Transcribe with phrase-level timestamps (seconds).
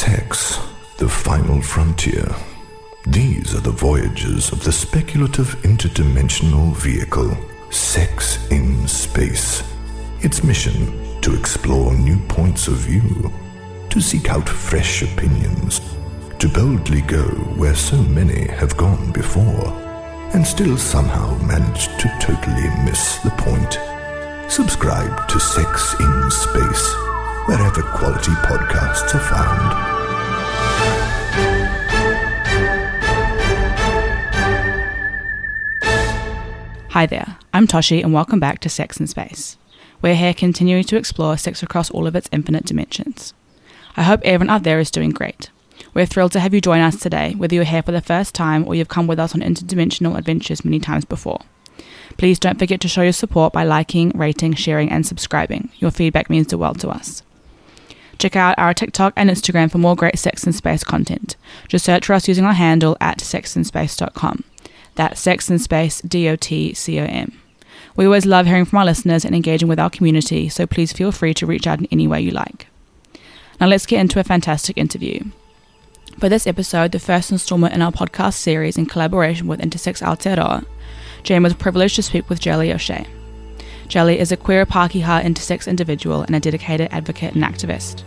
[0.00, 0.58] Sex,
[0.96, 2.26] the final frontier.
[3.06, 7.36] These are the voyages of the speculative interdimensional vehicle,
[7.70, 9.62] Sex in Space.
[10.20, 13.30] Its mission to explore new points of view,
[13.90, 15.82] to seek out fresh opinions,
[16.38, 17.26] to boldly go
[17.60, 19.68] where so many have gone before,
[20.32, 23.78] and still somehow manage to totally miss the point.
[24.50, 26.94] Subscribe to Sex in Space,
[27.46, 29.89] wherever quality podcasts are found.
[36.90, 39.56] Hi there, I'm Toshi, and welcome back to Sex in Space.
[40.02, 43.32] We're here continuing to explore sex across all of its infinite dimensions.
[43.96, 45.50] I hope everyone out there is doing great.
[45.94, 48.66] We're thrilled to have you join us today, whether you're here for the first time
[48.66, 51.38] or you've come with us on interdimensional adventures many times before.
[52.18, 55.70] Please don't forget to show your support by liking, rating, sharing, and subscribing.
[55.76, 57.22] Your feedback means the world to us.
[58.18, 61.36] Check out our TikTok and Instagram for more great Sex in Space content.
[61.68, 64.42] Just search for us using our handle at sexinspace.com.
[64.94, 67.32] That's Sex in Space, D O T C O M.
[67.96, 71.12] We always love hearing from our listeners and engaging with our community, so please feel
[71.12, 72.66] free to reach out in any way you like.
[73.60, 75.24] Now let's get into a fantastic interview.
[76.18, 80.64] For this episode, the first installment in our podcast series in collaboration with Intersex Aotearoa,
[81.22, 83.06] Jane was privileged to speak with Jelly O'Shea.
[83.88, 88.02] Jelly is a queer Pākehā intersex individual and a dedicated advocate and activist.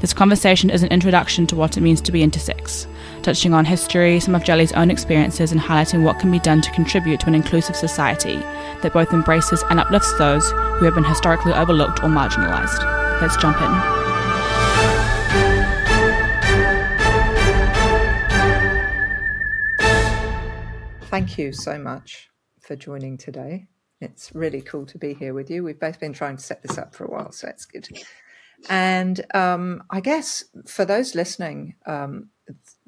[0.00, 2.86] This conversation is an introduction to what it means to be intersex,
[3.20, 6.70] touching on history, some of Jelly's own experiences, and highlighting what can be done to
[6.72, 8.36] contribute to an inclusive society
[8.82, 12.82] that both embraces and uplifts those who have been historically overlooked or marginalised.
[13.20, 14.00] Let's jump in.
[21.08, 23.66] Thank you so much for joining today.
[24.00, 25.62] It's really cool to be here with you.
[25.62, 27.88] We've both been trying to set this up for a while, so it's good.
[28.68, 32.30] And um, I guess for those listening, um,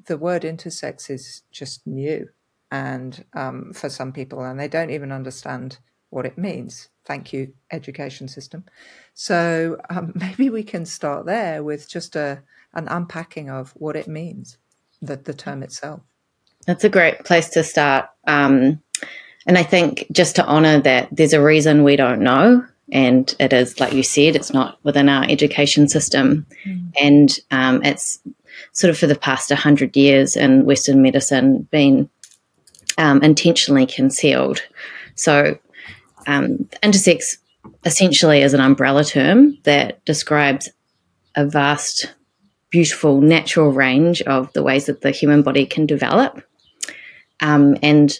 [0.05, 2.29] the word intersex is just new,
[2.71, 5.77] and um, for some people, and they don't even understand
[6.09, 6.89] what it means.
[7.05, 8.65] Thank you, education system.
[9.13, 12.43] So um, maybe we can start there with just a
[12.73, 14.57] an unpacking of what it means,
[14.99, 16.01] the, the term itself.
[16.65, 18.09] That's a great place to start.
[18.25, 18.81] Um,
[19.45, 23.53] and I think just to honor that there's a reason we don't know and it
[23.53, 26.91] is like you said it's not within our education system mm.
[27.01, 28.19] and um, it's
[28.71, 32.09] sort of for the past 100 years in western medicine been
[32.97, 34.61] um, intentionally concealed
[35.15, 35.57] so
[36.27, 37.37] um, intersex
[37.85, 40.69] essentially is an umbrella term that describes
[41.35, 42.13] a vast
[42.69, 46.43] beautiful natural range of the ways that the human body can develop
[47.39, 48.19] um, and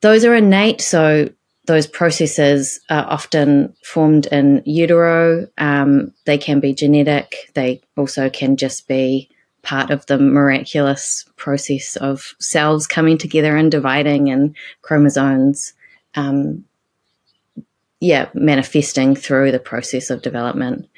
[0.00, 1.28] those are innate so
[1.66, 5.48] those processes are often formed in utero.
[5.58, 7.50] Um, they can be genetic.
[7.54, 9.28] They also can just be
[9.66, 15.74] part of the miraculous process of cells coming together and dividing and chromosomes,
[16.14, 16.64] um,
[18.00, 20.88] yeah, manifesting through the process of development.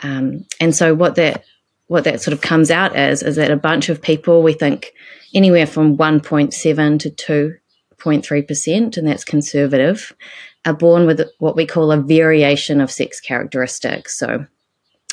[0.00, 1.44] Um, and so what that
[1.86, 4.94] what that sort of comes out as is that a bunch of people we think
[5.34, 7.54] anywhere from 1.7 to 2
[8.02, 10.14] 0.3%, and that's conservative,
[10.64, 14.18] are born with what we call a variation of sex characteristics.
[14.18, 14.46] So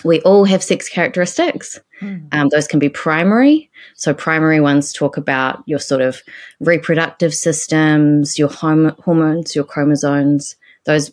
[0.03, 1.79] we all have sex characteristics.
[2.01, 2.33] Mm.
[2.33, 3.69] Um, those can be primary.
[3.95, 6.21] So, primary ones talk about your sort of
[6.59, 10.55] reproductive systems, your hom- hormones, your chromosomes,
[10.85, 11.11] those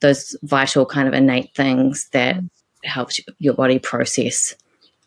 [0.00, 2.48] those vital kind of innate things that mm.
[2.84, 4.54] helps your body process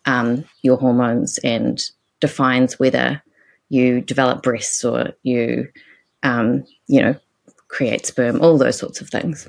[0.05, 1.83] um, your hormones and
[2.19, 3.21] defines whether
[3.69, 5.67] you develop breasts or you
[6.23, 7.15] um, you know,
[7.67, 9.47] create sperm, all those sorts of things.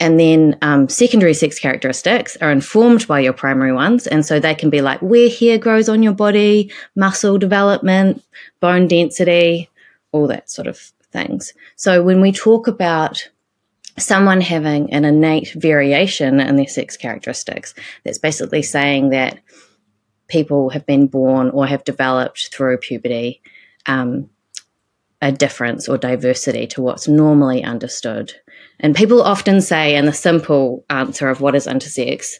[0.00, 4.06] And then um, secondary sex characteristics are informed by your primary ones.
[4.06, 8.22] And so they can be like where hair grows on your body, muscle development,
[8.60, 9.68] bone density,
[10.12, 10.78] all that sort of
[11.10, 11.52] things.
[11.76, 13.28] So when we talk about
[13.98, 19.40] someone having an innate variation in their sex characteristics, that's basically saying that
[20.28, 23.42] people have been born or have developed through puberty
[23.86, 24.30] um,
[25.20, 28.34] a difference or diversity to what's normally understood.
[28.80, 32.34] And people often say, and the simple answer of what is intersex,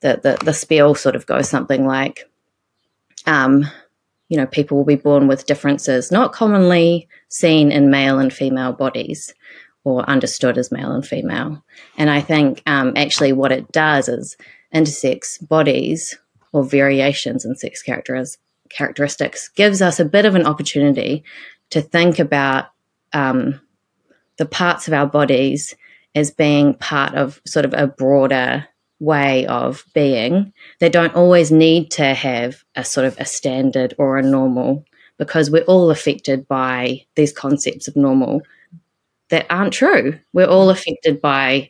[0.00, 2.28] that the, the spiel sort of goes something like,
[3.26, 3.66] um,
[4.28, 8.72] you know, people will be born with differences not commonly seen in male and female
[8.72, 9.34] bodies
[9.84, 11.62] or understood as male and female.
[11.98, 14.36] And I think um, actually what it does is
[14.74, 16.16] intersex bodies
[16.52, 21.24] or variations in sex characteristics gives us a bit of an opportunity
[21.70, 22.66] to think about
[23.12, 23.60] um,
[24.38, 25.74] the parts of our bodies
[26.14, 28.66] as being part of sort of a broader
[29.00, 34.16] way of being, they don't always need to have a sort of a standard or
[34.16, 34.84] a normal
[35.18, 38.42] because we're all affected by these concepts of normal
[39.30, 40.18] that aren't true.
[40.32, 41.68] We're all affected by,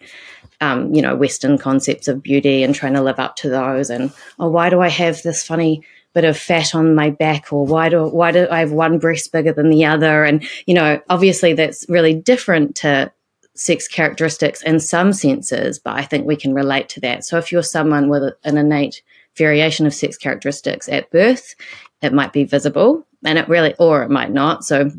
[0.60, 3.88] um, you know, Western concepts of beauty and trying to live up to those.
[3.88, 5.82] And oh, why do I have this funny
[6.14, 9.32] bit of fat on my back, or why do why do I have one breast
[9.32, 10.24] bigger than the other?
[10.24, 13.12] And you know, obviously that's really different to
[13.54, 17.24] sex characteristics in some senses, but I think we can relate to that.
[17.24, 19.02] So if you're someone with an innate
[19.36, 21.54] variation of sex characteristics at birth,
[22.00, 24.64] it might be visible and it really, or it might not.
[24.64, 24.90] So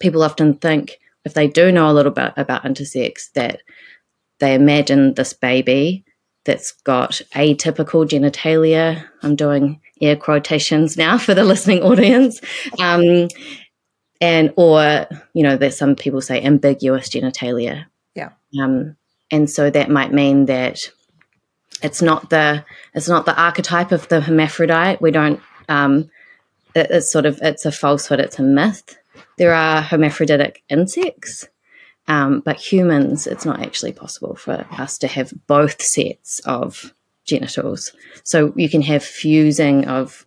[0.00, 3.60] people often think if they do know a little bit about intersex that
[4.38, 6.04] they imagine this baby
[6.44, 9.04] that's got atypical genitalia.
[9.22, 12.40] I'm doing air quotations now for the listening audience.
[12.80, 13.28] Um,
[14.20, 17.86] and or you know there's some people say ambiguous genitalia.
[18.14, 18.30] Yeah.
[18.60, 18.96] Um,
[19.30, 20.80] and so that might mean that
[21.82, 22.64] it's not the
[22.94, 25.00] it's not the archetype of the hermaphrodite.
[25.00, 26.10] We don't um,
[26.74, 28.98] it, it's sort of it's a falsehood it's a myth.
[29.36, 31.48] There are hermaphroditic insects
[32.08, 36.94] um, but humans it's not actually possible for us to have both sets of
[37.28, 37.92] genitals
[38.24, 40.26] so you can have fusing of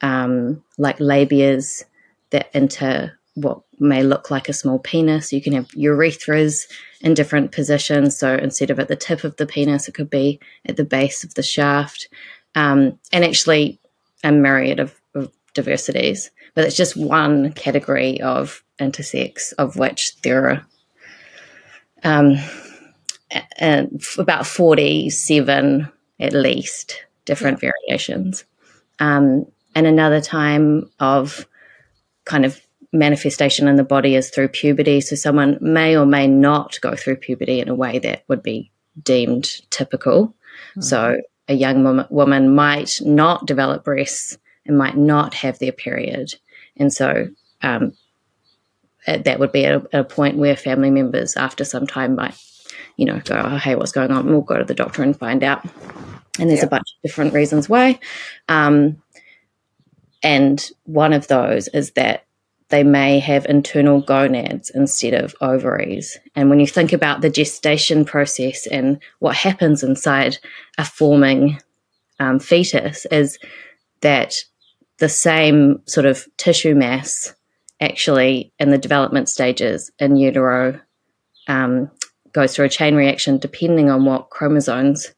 [0.00, 1.84] um, like labias
[2.30, 5.32] that into what may look like a small penis.
[5.32, 6.70] You can have urethras
[7.00, 8.18] in different positions.
[8.18, 11.24] So instead of at the tip of the penis, it could be at the base
[11.24, 12.08] of the shaft.
[12.54, 13.78] Um, and actually,
[14.22, 16.30] a myriad of, of, diversities.
[16.54, 20.66] But it's just one category of intersex, of which there are
[22.02, 22.36] um,
[24.18, 25.88] about 47
[26.20, 27.70] at least different yeah.
[27.70, 28.44] variations.
[28.98, 31.46] Um, and another time of
[32.24, 32.60] kind of
[32.92, 35.00] manifestation in the body is through puberty.
[35.00, 38.70] So someone may or may not go through puberty in a way that would be
[39.00, 40.28] deemed typical.
[40.28, 40.80] Mm-hmm.
[40.82, 46.34] So a young woman, woman might not develop breasts and might not have their period.
[46.76, 47.28] And so
[47.62, 47.92] um,
[49.06, 52.34] that would be at a, a, point where family members, after some time, might,
[52.96, 54.26] you know, go, oh, hey, what's going on?
[54.26, 55.64] we'll go to the doctor and find out.
[56.38, 56.66] And there's yeah.
[56.66, 57.98] a bunch of different reasons why.
[58.48, 59.02] Um,
[60.22, 62.24] and one of those is that
[62.68, 66.16] they may have internal gonads instead of ovaries.
[66.36, 70.38] And when you think about the gestation process and what happens inside
[70.78, 71.58] a forming
[72.20, 73.38] um, fetus, is
[74.02, 74.36] that
[74.98, 77.34] the same sort of tissue mass
[77.80, 80.78] actually in the development stages in utero
[81.48, 81.90] um,
[82.32, 85.12] goes through a chain reaction depending on what chromosomes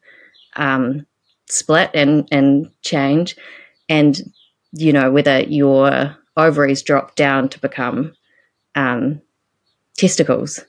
[0.57, 1.07] um,
[1.49, 3.37] split and, and change.
[3.89, 4.21] And,
[4.73, 8.15] you know, whether your ovaries drop down to become
[8.75, 9.21] um,
[9.97, 10.61] testicles.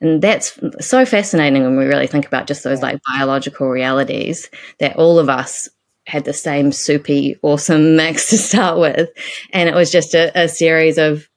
[0.00, 4.96] And that's so fascinating when we really think about just those like biological realities that
[4.96, 5.68] all of us
[6.06, 9.10] had the same soupy, awesome mix to start with.
[9.52, 11.28] And it was just a, a series of,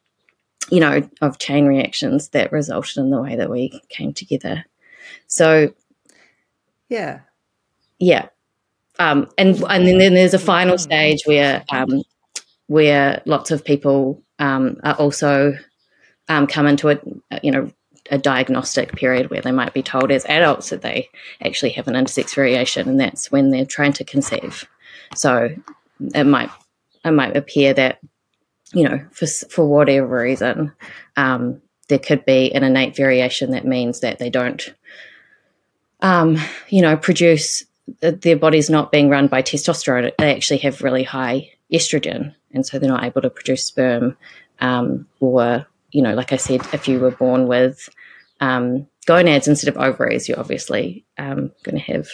[0.69, 4.65] you know, of chain reactions that resulted in the way that we came together.
[5.27, 5.73] So,
[6.87, 7.19] yeah.
[8.03, 8.27] Yeah.
[8.99, 12.03] Um, and and then there's a final stage where um,
[12.67, 15.57] where lots of people um, are also
[16.27, 16.99] um, come into a
[17.41, 17.71] you know
[18.11, 21.09] a diagnostic period where they might be told as adults that they
[21.41, 24.67] actually have an intersex variation, and that's when they're trying to conceive.
[25.15, 25.49] So
[26.13, 26.49] it might
[27.05, 27.99] it might appear that
[28.73, 30.73] you know for for whatever reason
[31.15, 34.73] um, there could be an innate variation that means that they don't
[36.01, 37.65] um, you know produce
[37.99, 40.11] their body's not being run by testosterone.
[40.17, 44.17] They actually have really high estrogen, and so they're not able to produce sperm.
[44.59, 47.89] Um, or, you know, like I said, if you were born with
[48.39, 52.07] um, gonads instead of ovaries, you're obviously um, going to have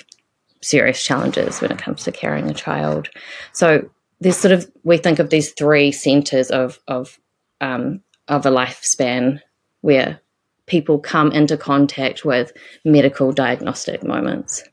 [0.61, 3.09] serious challenges when it comes to carrying a child.
[3.51, 7.19] So there's sort of we think of these three centers of of
[7.61, 9.41] um, of a lifespan
[9.81, 10.19] where
[10.65, 12.51] people come into contact with
[12.85, 14.63] medical diagnostic moments.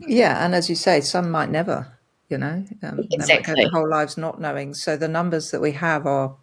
[0.00, 3.54] Yeah, and as you say, some might never you know, um, exactly.
[3.54, 4.72] their whole lives not knowing.
[4.72, 6.36] So the numbers that we have are,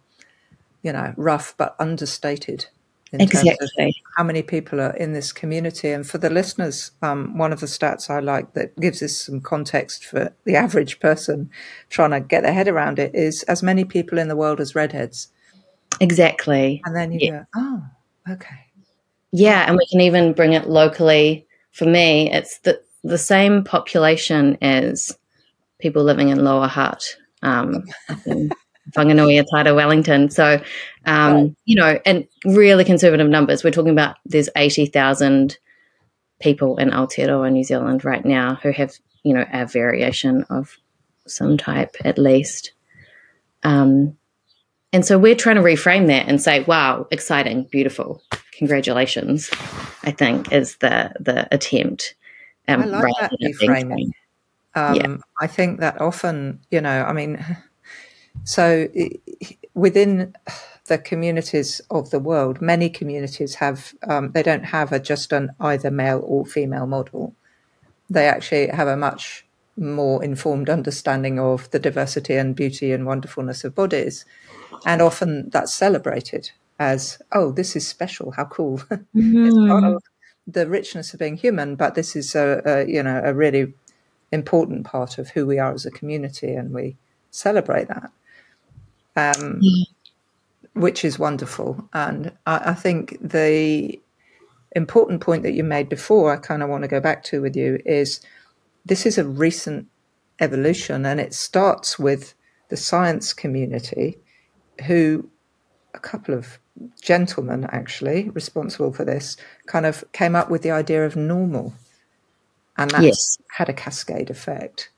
[0.82, 2.66] you know, rough but understated.
[3.10, 3.96] In exactly.
[4.18, 5.90] how many people are in this community?
[5.92, 9.40] And for the listeners, um, one of the stats I like that gives us some
[9.40, 11.50] context for the average person
[11.88, 14.74] trying to get their head around it is as many people in the world as
[14.74, 15.28] redheads.
[16.02, 16.82] Exactly.
[16.84, 17.38] And then you yeah.
[17.38, 18.66] go, oh, okay.
[19.32, 21.46] Yeah, and we can even bring it locally.
[21.72, 25.16] For me, it's the the same population as
[25.78, 27.84] people living in Lower Hutt, um,
[28.26, 28.50] in
[28.96, 30.30] Whanganui-a-Tara, Wellington.
[30.30, 30.60] So,
[31.04, 31.56] um, right.
[31.64, 33.62] you know, and really conservative numbers.
[33.62, 35.58] We're talking about there's 80,000
[36.40, 40.76] people in Aotearoa, New Zealand, right now who have, you know, a variation of
[41.26, 42.72] some type at least.
[43.62, 44.16] Um,
[44.92, 49.50] and so we're trying to reframe that and say, wow, exciting, beautiful, congratulations,
[50.02, 52.14] I think is the the attempt.
[52.68, 54.10] Um, I like that reframing.
[54.74, 55.16] Um, yeah.
[55.40, 57.44] I think that often, you know, I mean,
[58.44, 58.88] so
[59.74, 60.34] within
[60.86, 65.50] the communities of the world, many communities have, um, they don't have a, just an
[65.60, 67.34] either male or female model.
[68.10, 69.46] They actually have a much
[69.76, 74.24] more informed understanding of the diversity and beauty and wonderfulness of bodies.
[74.86, 78.32] And often that's celebrated as, oh, this is special.
[78.32, 78.78] How cool.
[78.78, 79.46] Mm-hmm.
[79.46, 80.02] it's part of
[80.48, 83.74] the richness of being human, but this is a, a, you know, a really
[84.32, 86.54] important part of who we are as a community.
[86.54, 86.96] And we
[87.30, 88.10] celebrate that.
[89.16, 89.84] Um, yeah
[90.78, 91.88] which is wonderful.
[91.92, 93.98] And I, I, think the
[94.72, 97.56] important point that you made before, I kind of want to go back to with
[97.56, 98.20] you, is
[98.86, 99.88] this is a recent
[100.40, 102.34] evolution and it starts with
[102.68, 104.18] the science community,
[104.86, 105.28] who
[105.94, 106.58] a couple of
[107.00, 111.74] gentlemen actually responsible for this kind of came up with the idea of normal.
[112.76, 113.38] And that's yes.
[113.56, 114.90] had a cascade effect.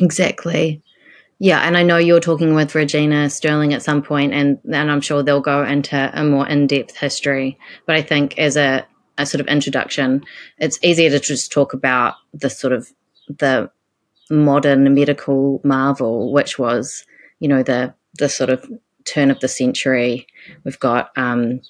[0.00, 0.82] Exactly.
[1.38, 5.02] Yeah, and I know you're talking with Regina Sterling at some point, and and I'm
[5.02, 7.58] sure they'll go into a more in depth history.
[7.86, 8.86] But I think as a
[9.18, 10.24] a sort of introduction,
[10.58, 12.90] it's easier to just talk about the sort of
[13.28, 13.70] the
[14.30, 17.04] modern medical marvel, which was
[17.38, 18.66] you know the the sort of
[19.06, 20.26] turn of the century.
[20.64, 21.60] We've got um,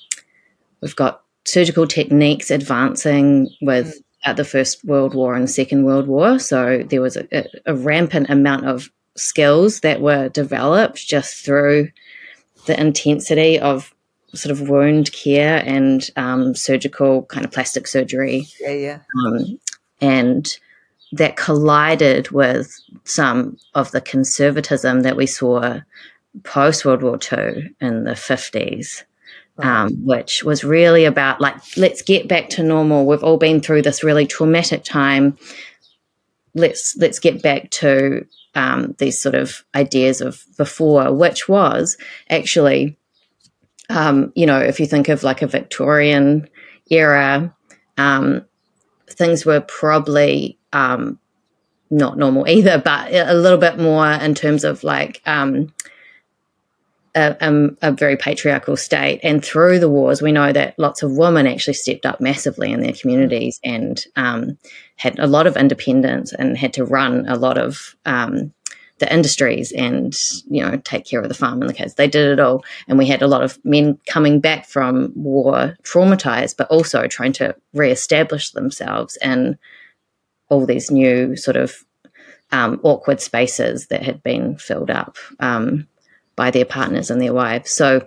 [0.81, 6.09] we've got surgical techniques advancing with at the First World War and the Second World
[6.09, 6.39] War.
[6.39, 11.91] So there was a, a, a rampant amount of skills that were developed just through
[12.67, 13.95] the intensity of
[14.35, 18.47] sort of wound care and um, surgical kind of plastic surgery.
[18.61, 18.99] Yeah, yeah.
[19.25, 19.61] Um,
[20.01, 20.57] and
[21.13, 25.81] that collided with some of the conservatism that we saw
[26.43, 29.05] post World War II in the 50s.
[29.59, 33.07] Um, which was really about like let's get back to normal.
[33.07, 35.39] We've all been through this really traumatic time.
[36.55, 38.27] Let's let's get back to
[38.57, 41.97] um, these sort of ideas of before, which was
[42.29, 42.99] actually,
[43.91, 46.49] um, you know, if you think of like a Victorian
[46.91, 47.55] era,
[47.99, 48.45] um,
[49.09, 51.19] things were probably um,
[51.91, 55.73] not normal either, but a little bit more in terms of like um,
[57.17, 59.21] a, a, a, very patriarchal state.
[59.23, 62.81] And through the wars, we know that lots of women actually stepped up massively in
[62.81, 64.59] their communities and um,
[64.97, 68.53] had a lot of independence and had to run a lot of um,
[68.99, 70.17] the industries and
[70.49, 71.95] you know take care of the farm and the kids.
[71.95, 75.77] They did it all, and we had a lot of men coming back from war
[75.83, 79.59] traumatized, but also trying to reestablish themselves in
[80.49, 81.85] all these new sort of
[82.53, 85.89] um, awkward spaces that had been filled up um,
[86.37, 87.71] by their partners and their wives.
[87.71, 88.07] So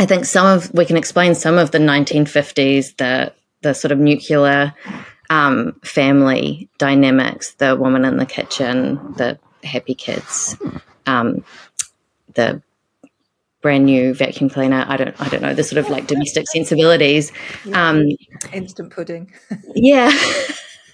[0.00, 3.32] I think some of we can explain some of the 1950s, the
[3.62, 4.74] the sort of nuclear
[5.30, 10.56] um, family dynamics, the woman in the kitchen, the happy kids,
[11.06, 11.44] um,
[12.34, 12.62] the
[13.60, 14.84] brand new vacuum cleaner.
[14.88, 17.32] I don't, I don't know the sort of like domestic sensibilities.
[17.72, 18.06] Um,
[18.52, 19.32] Instant pudding.
[19.74, 20.12] yeah,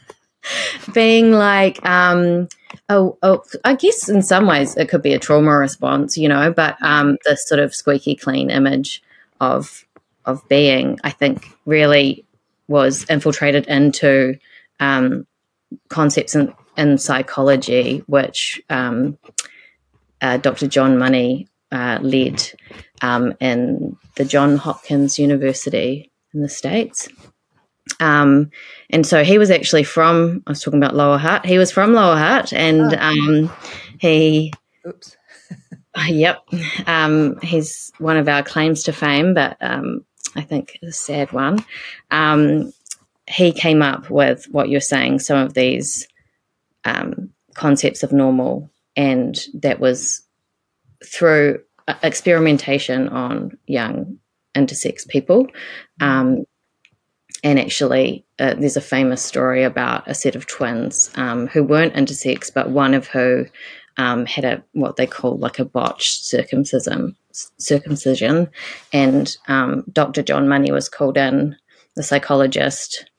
[0.95, 2.49] being like, um,
[2.88, 6.53] oh, oh, I guess in some ways it could be a trauma response, you know,
[6.53, 9.03] but um, the sort of squeaky clean image
[9.41, 9.85] of
[10.25, 12.25] of being, I think, really
[12.67, 14.38] was infiltrated into
[14.81, 15.26] um,
[15.88, 19.19] concepts in, in psychology, which um,
[20.23, 20.67] uh, Dr.
[20.67, 22.43] John Money uh, led
[23.03, 27.09] um, in the John Hopkins University in the States.
[28.00, 28.50] Um,
[28.91, 31.93] and so he was actually from, I was talking about Lower Hutt, he was from
[31.93, 32.99] Lower Hutt and oh.
[32.99, 33.53] um,
[33.99, 34.53] he.
[34.87, 35.17] Oops.
[36.07, 36.43] yep.
[36.87, 41.64] Um, he's one of our claims to fame, but um, I think a sad one.
[42.11, 42.73] Um,
[43.26, 46.07] he came up with what you're saying, some of these
[46.85, 50.23] um, concepts of normal, and that was
[51.05, 54.19] through uh, experimentation on young
[54.55, 55.47] intersex people.
[56.00, 56.45] Um,
[57.44, 61.94] and actually, uh, there's a famous story about a set of twins um, who weren't
[61.94, 63.44] intersex, but one of who
[63.98, 67.14] um, had a what they call like a botched circumcision.
[67.58, 68.48] Circumcision,
[68.92, 70.22] and um, Dr.
[70.22, 71.56] John Money was called in,
[71.96, 73.10] the psychologist,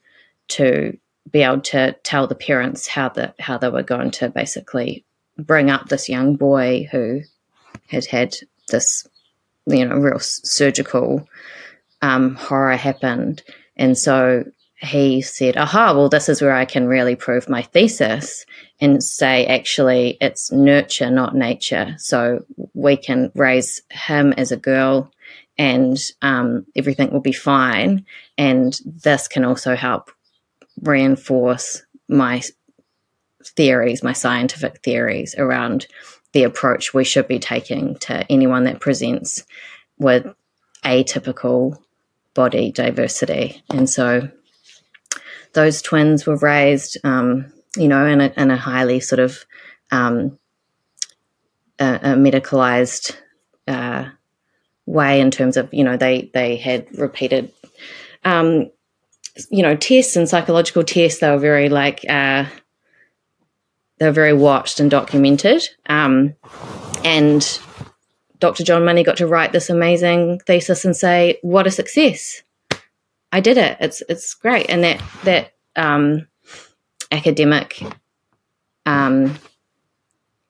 [0.48, 0.96] to
[1.30, 5.04] be able to tell the parents how the how they were going to basically
[5.38, 7.20] bring up this young boy who
[7.88, 8.34] had had
[8.70, 9.06] this
[9.66, 11.28] you know real surgical
[12.00, 13.42] um, horror happened
[13.76, 14.44] and so
[14.78, 18.44] he said, aha, well, this is where I can really prove my thesis
[18.80, 21.94] and say, actually, it's nurture, not nature.
[21.98, 25.10] So we can raise him as a girl
[25.56, 28.04] and um, everything will be fine.
[28.36, 30.10] And this can also help
[30.82, 32.42] reinforce my
[33.44, 35.86] theories, my scientific theories around
[36.32, 39.44] the approach we should be taking to anyone that presents
[39.98, 40.26] with
[40.84, 41.78] atypical
[42.36, 43.62] body diversity.
[43.70, 44.30] And so
[45.54, 49.44] those twins were raised, um, you know, in a, in a, highly sort of
[49.90, 50.38] um,
[51.80, 53.16] a, a medicalized
[53.66, 54.04] uh,
[54.84, 57.50] way in terms of, you know, they they had repeated,
[58.24, 58.70] um,
[59.50, 61.20] you know, tests and psychological tests.
[61.20, 62.44] They were very like uh,
[63.98, 66.34] they were very watched and documented, um,
[67.02, 67.60] and
[68.38, 68.64] Dr.
[68.64, 72.42] John Money got to write this amazing thesis and say, "What a success!
[73.32, 73.76] I did it.
[73.80, 76.26] It's it's great." And that that um,
[77.10, 77.82] academic,
[78.84, 79.34] um,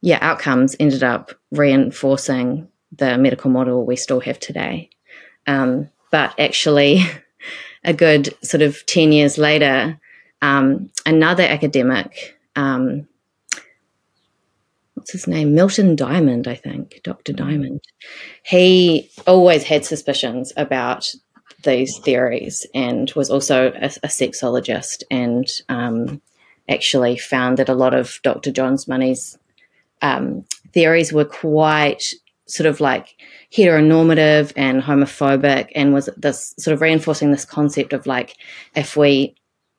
[0.03, 4.91] yeah, outcomes ended up reinforcing the medical model we still have today.
[5.47, 7.03] Um, but actually,
[7.85, 10.01] a good sort of ten years later,
[10.43, 13.07] um, another academic um,
[15.07, 15.55] what's his name?
[15.55, 17.33] Milton Diamond, I think, Dr.
[17.33, 17.37] Mm.
[17.37, 17.81] Diamond.
[18.43, 21.15] He always had suspicions about
[21.63, 26.21] these theories and was also a, a sexologist and um,
[26.69, 28.51] actually found that a lot of Dr.
[28.51, 29.39] John's Money's
[30.03, 32.13] um, theories were quite
[32.47, 33.15] sort of like
[33.53, 38.35] heteronormative and homophobic and was this sort of reinforcing this concept of like
[38.75, 39.37] if we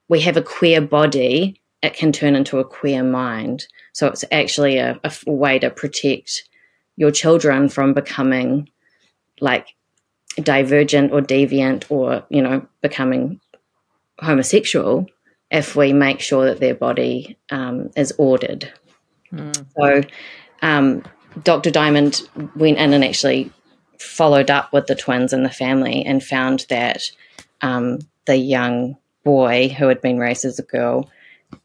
[0.08, 4.78] we have a queer body it can turn into a queer mind so it's actually
[4.78, 6.48] a, a way to protect
[6.96, 8.68] your children from becoming
[9.40, 9.74] like
[10.42, 13.40] divergent or deviant or, you know, becoming
[14.20, 15.06] homosexual
[15.50, 18.70] if we make sure that their body um, is ordered.
[19.32, 19.64] Mm.
[19.76, 20.08] So
[20.62, 21.02] um,
[21.42, 21.70] Dr.
[21.70, 22.22] Diamond
[22.56, 23.50] went in and actually
[23.98, 27.02] followed up with the twins and the family and found that
[27.62, 31.10] um, the young boy who had been raised as a girl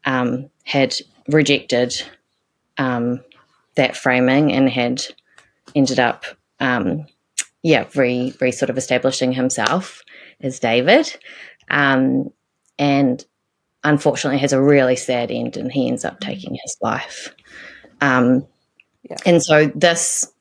[0.04, 0.94] um, had
[1.28, 1.94] rejected
[2.78, 3.20] um,
[3.76, 5.02] that framing and had
[5.74, 6.24] ended up,
[6.60, 7.06] um,
[7.62, 10.02] yeah, re, re sort of establishing himself
[10.40, 11.16] as David.
[11.70, 12.30] Um,
[12.78, 13.24] and
[13.84, 17.34] unfortunately has a really sad end and he ends up taking his life.
[18.00, 18.46] Um,
[19.02, 19.16] yeah.
[19.26, 20.32] And so this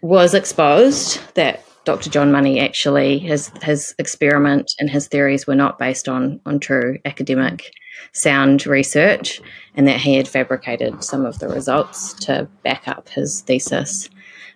[0.00, 2.10] was exposed that Dr.
[2.10, 6.98] John Money actually his his experiment and his theories were not based on on true
[7.04, 7.70] academic
[8.12, 9.40] sound research
[9.74, 14.08] and that he had fabricated some of the results to back up his thesis.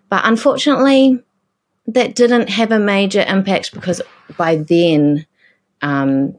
[0.08, 1.22] But unfortunately,
[1.86, 4.00] that didn't have a major impact because
[4.36, 5.26] by then,
[5.82, 6.38] um,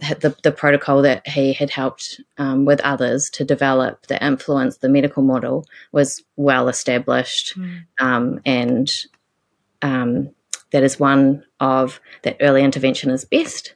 [0.00, 4.88] the, the protocol that he had helped um, with others to develop that influenced the
[4.88, 7.82] medical model was well established mm.
[7.98, 9.04] um, and
[9.82, 10.30] um,
[10.72, 13.74] that is one of that early intervention is best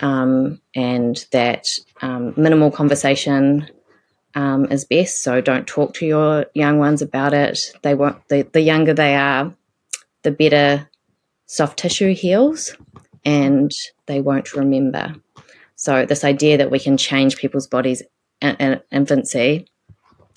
[0.00, 1.66] um, and that
[2.02, 3.68] um, minimal conversation
[4.34, 5.22] um, is best.
[5.22, 7.58] So don't talk to your young ones about it.
[7.82, 8.26] They won't.
[8.28, 9.54] The, the younger they are,
[10.22, 10.88] the better
[11.46, 12.76] soft tissue heals,
[13.24, 13.70] and
[14.06, 15.14] they won't remember.
[15.76, 18.02] So this idea that we can change people's bodies
[18.40, 19.68] in, in infancy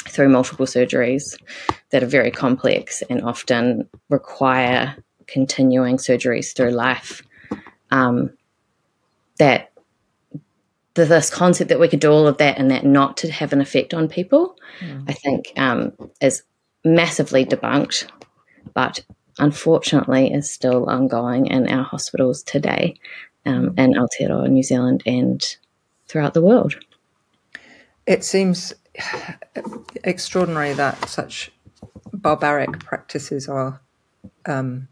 [0.08, 1.38] through multiple surgeries
[1.91, 4.95] that are very complex and often require
[5.28, 7.22] continuing surgeries through life.
[7.91, 8.32] Um,
[9.39, 9.71] that
[10.93, 13.54] the, this concept that we could do all of that and that not to have
[13.54, 15.04] an effect on people, mm.
[15.08, 16.43] I think um, is
[16.84, 18.08] massively debunked,
[18.73, 19.04] but
[19.39, 22.95] unfortunately is still ongoing in our hospitals today
[23.45, 25.58] um, in Aotearoa, New Zealand, and
[26.08, 26.75] throughout the world.
[28.06, 28.73] It seems
[30.04, 31.52] extraordinary that such
[32.13, 33.82] barbaric practices are
[34.45, 34.88] um,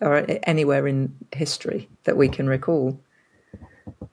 [0.00, 3.00] are anywhere in history that we can recall.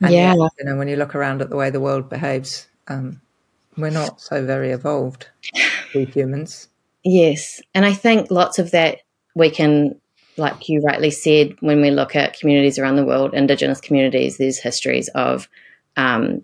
[0.02, 0.36] And yeah.
[0.36, 3.22] Yet, you know, when you look around at the way the world behaves, um,
[3.78, 5.28] we're not so very evolved,
[5.96, 6.70] we humans.
[7.04, 7.62] Yes.
[7.74, 9.00] And I think lots of that
[9.36, 10.00] we can,
[10.36, 14.60] like you rightly said, when we look at communities around the world, Indigenous communities, there's
[14.60, 15.48] histories of
[15.96, 16.44] um,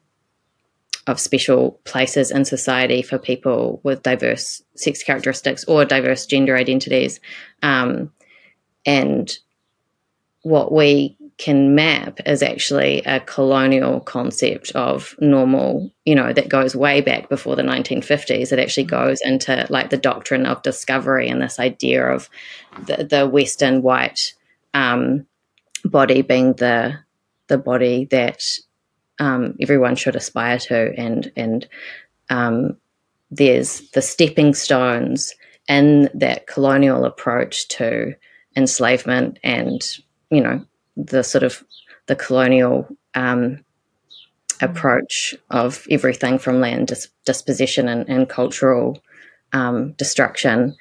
[1.05, 7.19] of special places in society for people with diverse sex characteristics or diverse gender identities.
[7.61, 8.11] Um,
[8.85, 9.37] and
[10.43, 16.75] what we can map is actually a colonial concept of normal, you know, that goes
[16.75, 18.51] way back before the 1950s.
[18.51, 22.29] It actually goes into like the doctrine of discovery and this idea of
[22.85, 24.33] the, the Western white
[24.73, 25.25] um,
[25.83, 26.99] body being the
[27.47, 28.41] the body that
[29.19, 31.67] um, everyone should aspire to, and and
[32.29, 32.77] um,
[33.31, 35.35] there's the stepping stones
[35.67, 38.15] in that colonial approach to
[38.55, 39.97] enslavement and
[40.29, 40.63] you know
[40.95, 41.63] the sort of
[42.07, 43.63] the colonial um,
[44.61, 49.01] approach of everything from land dis- disposition and, and cultural
[49.53, 50.75] um, destruction.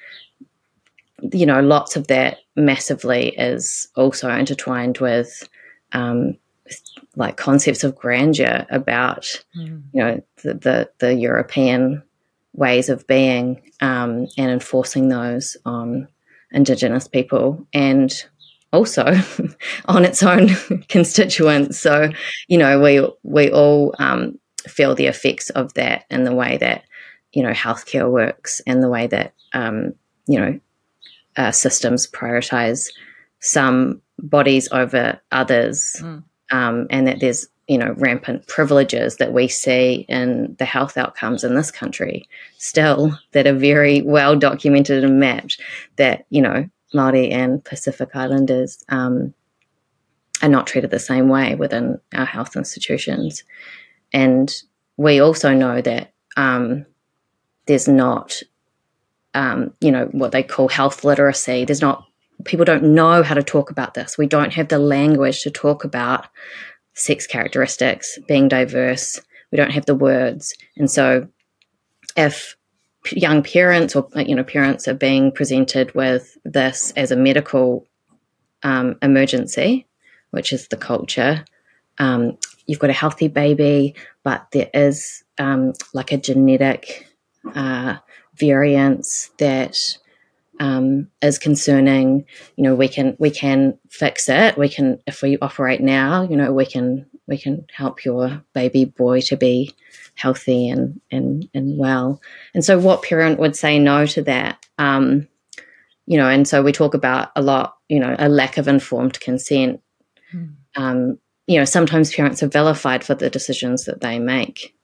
[1.33, 5.49] You know, lots of that massively is also intertwined with
[5.93, 6.37] um,
[7.17, 9.25] like concepts of grandeur about
[9.57, 9.83] mm.
[9.93, 12.03] you know the, the, the European
[12.55, 16.09] ways of being um, and enforcing those on
[16.51, 18.13] Indigenous people and
[18.73, 19.15] also
[19.87, 20.49] on its own
[20.89, 21.79] constituents.
[21.79, 22.11] So
[22.49, 26.85] you know we we all um, feel the effects of that in the way that
[27.33, 29.95] you know healthcare works and the way that um,
[30.27, 30.61] you know
[31.37, 32.91] uh, systems prioritize
[33.41, 36.23] some bodies over others, mm.
[36.51, 41.45] um, and that there's you know rampant privileges that we see in the health outcomes
[41.45, 45.61] in this country still that are very well documented and mapped
[45.97, 49.35] that you know Maori and Pacific Islanders um,
[50.43, 53.45] are not treated the same way within our health institutions,
[54.13, 54.55] and
[54.97, 56.87] we also know that um,
[57.67, 58.43] there's not
[59.35, 61.65] um, you know what they call health literacy.
[61.65, 62.05] There's not
[62.45, 64.19] people don't know how to talk about this.
[64.19, 66.27] We don't have the language to talk about
[66.95, 69.21] sex characteristics, being diverse.
[69.51, 70.55] We don't have the words.
[70.77, 71.29] And so
[72.17, 72.57] if
[73.11, 77.87] young parents or you know parents are being presented with this as a medical
[78.63, 79.87] um, emergency,
[80.31, 81.45] which is the culture,
[81.99, 87.07] um, you've got a healthy baby, but there is um, like a genetic
[87.55, 87.97] uh,
[88.37, 89.79] variance that
[90.61, 92.25] um, is concerning.
[92.57, 94.57] You know, we can we can fix it.
[94.57, 96.23] We can if we operate now.
[96.23, 99.75] You know, we can we can help your baby boy to be
[100.15, 102.21] healthy and and and well.
[102.55, 104.65] And so, what parent would say no to that?
[104.79, 105.29] Um,
[106.07, 107.77] you know, and so we talk about a lot.
[107.89, 109.81] You know, a lack of informed consent.
[110.31, 110.45] Hmm.
[110.75, 114.75] Um, you know, sometimes parents are vilified for the decisions that they make,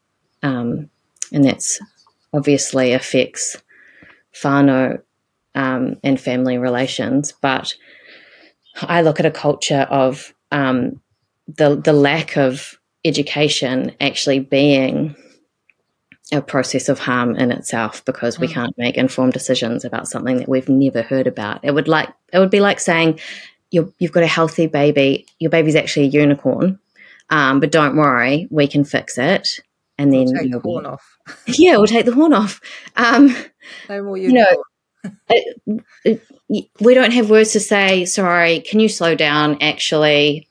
[0.43, 0.91] um,
[1.33, 1.81] and that's
[2.33, 3.57] obviously affects
[4.35, 5.01] whānau
[5.55, 7.33] um, and family relations.
[7.41, 7.75] But
[8.83, 11.01] I look at a culture of um,
[11.49, 15.17] the the lack of education actually being
[16.31, 18.41] a process of harm in itself because mm.
[18.41, 21.61] we can't make informed decisions about something that we've never heard about.
[21.65, 23.19] It would like it would be like saying
[23.71, 26.79] you have got a healthy baby, your baby's actually a unicorn,
[27.31, 29.49] um, but don't worry, we can fix it.
[30.01, 31.19] And then we'll take the horn off.
[31.47, 32.61] yeah, we'll take the horn off.
[32.97, 33.35] Um,
[33.89, 34.57] no more unicorn.
[35.05, 35.13] You
[35.75, 39.59] know, it, it, we don't have words to say, sorry, can you slow down?
[39.61, 40.48] Actually,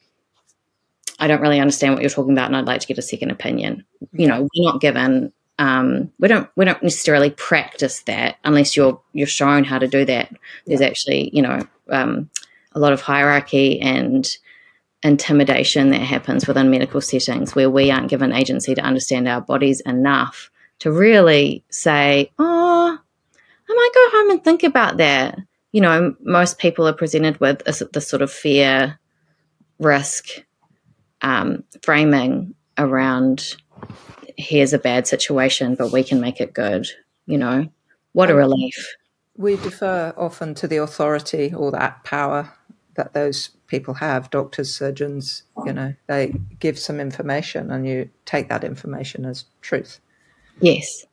[1.20, 3.32] I don't really understand what you're talking about and I'd like to get a second
[3.32, 3.84] opinion.
[4.14, 9.02] You know, we're not given um, we don't we don't necessarily practice that unless you're
[9.14, 10.32] you're shown how to do that.
[10.66, 10.88] There's yeah.
[10.88, 12.30] actually, you know, um,
[12.74, 14.28] a lot of hierarchy and
[15.04, 19.82] intimidation that happens within medical settings where we aren't given agency to understand our bodies
[19.82, 22.98] enough to really say, oh,
[23.70, 25.40] I might go home and think about that.
[25.72, 29.00] You know, most people are presented with the sort of fear,
[29.80, 30.44] risk
[31.22, 33.56] um, framing around
[34.38, 36.88] here's a bad situation, but we can make it good.
[37.26, 37.68] You know,
[38.14, 38.96] what a relief.
[39.36, 42.54] We defer often to the authority or that power
[42.96, 48.50] that those people have doctors, surgeons, you know, they give some information and you take
[48.50, 50.00] that information as truth.
[50.62, 51.06] Yes.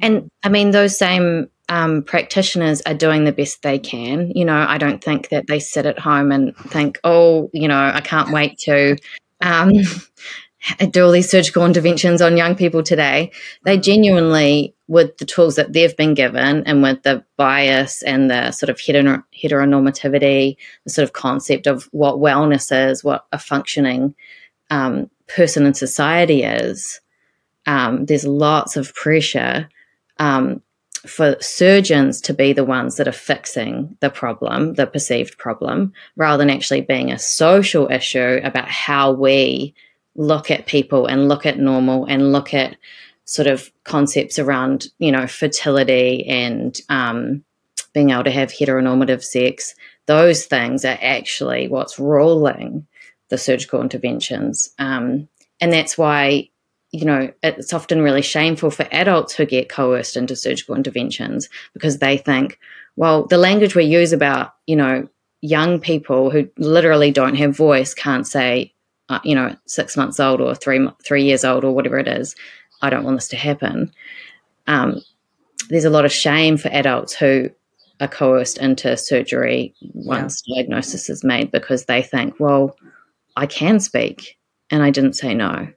[0.00, 4.30] And I mean, those same um, practitioners are doing the best they can.
[4.30, 7.90] You know, I don't think that they sit at home and think, oh, you know,
[7.92, 8.96] I can't wait to
[9.42, 9.72] um,
[10.90, 13.32] do all these surgical interventions on young people today.
[13.64, 18.52] They genuinely, with the tools that they've been given and with the bias and the
[18.52, 24.14] sort of heteronormativity, the sort of concept of what wellness is, what a functioning
[24.70, 27.00] um, person in society is,
[27.66, 29.68] um, there's lots of pressure
[30.18, 30.62] um,
[31.06, 36.38] for surgeons to be the ones that are fixing the problem, the perceived problem, rather
[36.38, 39.74] than actually being a social issue about how we
[40.14, 42.76] look at people and look at normal and look at
[43.24, 47.44] sort of concepts around, you know, fertility and um,
[47.92, 49.74] being able to have heteronormative sex.
[50.06, 52.86] Those things are actually what's ruling
[53.28, 54.70] the surgical interventions.
[54.78, 55.28] Um,
[55.60, 56.50] and that's why
[56.92, 61.98] you know, it's often really shameful for adults who get coerced into surgical interventions because
[61.98, 62.58] they think,
[62.96, 65.08] well, the language we use about, you know,
[65.40, 68.74] young people who literally don't have voice can't say,
[69.08, 72.36] uh, you know, six months old or three three years old or whatever it is.
[72.82, 73.90] I don't want this to happen.
[74.66, 75.00] Um,
[75.70, 77.50] there's a lot of shame for adults who
[78.00, 80.62] are coerced into surgery once yeah.
[80.62, 82.76] diagnosis is made because they think, well,
[83.36, 84.36] I can speak
[84.70, 85.68] and I didn't say no.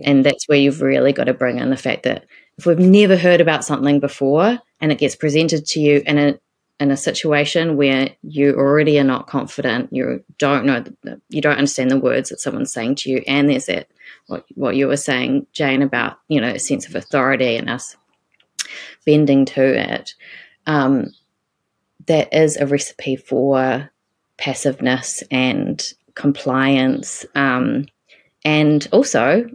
[0.00, 3.16] And that's where you've really got to bring in the fact that if we've never
[3.16, 6.38] heard about something before and it gets presented to you in a
[6.80, 10.84] in a situation where you already are not confident, you don't know,
[11.28, 13.88] you don't understand the words that someone's saying to you, and there's that
[14.26, 17.96] what what you were saying, Jane, about you know a sense of authority and us
[19.04, 20.14] bending to it.
[20.66, 21.12] Um,
[22.06, 23.90] that is a recipe for
[24.36, 25.82] passiveness and
[26.14, 27.86] compliance, um,
[28.44, 29.48] and also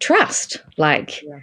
[0.00, 0.58] trust.
[0.76, 1.40] Like, yeah.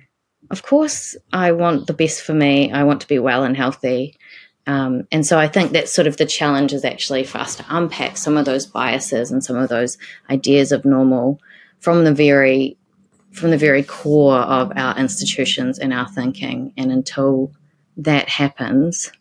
[0.51, 2.71] of course, I want the best for me.
[2.71, 4.17] I want to be well and healthy.
[4.65, 7.65] Um, and so I think that's sort of the challenge is actually for us to
[7.69, 9.97] unpack some of those biases and some of those
[10.29, 11.39] ideas of normal
[11.79, 12.77] from the very
[13.31, 16.73] from the very core of our institutions and our thinking.
[16.75, 17.51] And until
[17.97, 19.11] that happens,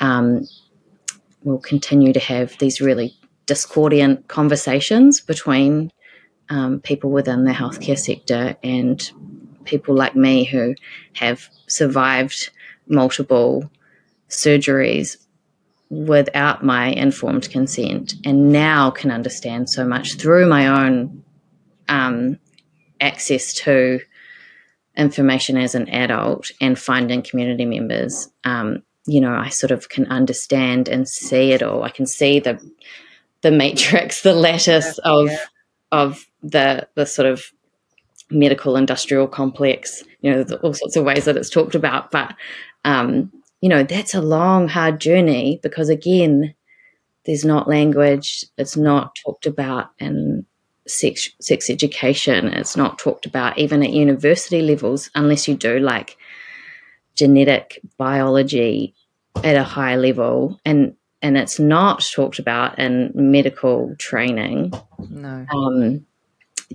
[0.00, 0.46] um,
[1.42, 5.90] we'll continue to have these really discordant conversations between
[6.50, 9.10] um, people within the healthcare sector and
[9.64, 10.74] people like me who
[11.14, 12.50] have survived
[12.86, 13.70] multiple
[14.28, 15.16] surgeries
[15.90, 21.22] without my informed consent and now can understand so much through my own
[21.88, 22.38] um,
[23.00, 24.00] access to
[24.96, 30.06] information as an adult and finding community members um, you know i sort of can
[30.06, 32.60] understand and see it all i can see the
[33.42, 35.38] the matrix the lattice yeah, of yeah.
[35.92, 37.44] Of the the sort of
[38.30, 42.34] medical industrial complex you know all sorts of ways that it's talked about but
[42.84, 46.54] um, you know, that's a long, hard journey because, again,
[47.26, 50.46] there's not language, it's not talked about in
[50.86, 56.16] sex, sex education, it's not talked about even at university levels, unless you do like
[57.16, 58.94] genetic biology
[59.42, 60.60] at a high level.
[60.64, 64.72] And and it's not talked about in medical training.
[65.10, 65.46] No.
[65.52, 66.06] Um,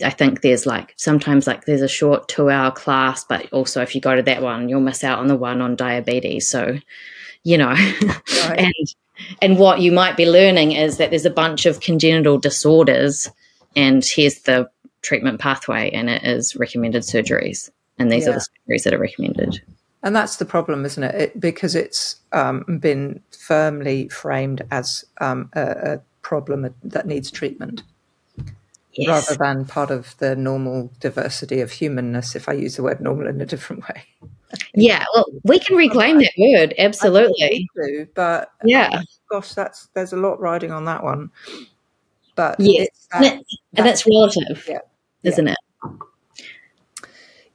[0.04, 3.94] I think there's like sometimes like there's a short two hour class, but also if
[3.94, 6.50] you go to that one, you'll miss out on the one on diabetes.
[6.50, 6.78] So,
[7.44, 8.20] you know, right.
[8.58, 8.96] and
[9.42, 13.30] and what you might be learning is that there's a bunch of congenital disorders,
[13.76, 14.70] and here's the
[15.04, 18.32] treatment pathway, and it is recommended surgeries, and these yeah.
[18.32, 19.62] are the surgeries that are recommended.
[20.04, 21.16] And that's the problem, isn't it?
[21.16, 27.84] it because it's um, been firmly framed as um, a, a problem that needs treatment
[28.96, 29.08] yes.
[29.08, 33.28] rather than part of the normal diversity of humanness, if I use the word normal
[33.28, 34.04] in a different way.
[34.76, 37.68] yeah, well, we can reclaim that word, absolutely.
[37.76, 41.32] Do, but yeah, gosh, that's there's a lot riding on that one.
[42.36, 44.80] But yes, that, and, and that's relative, yeah,
[45.24, 45.54] isn't yeah.
[45.54, 45.92] it?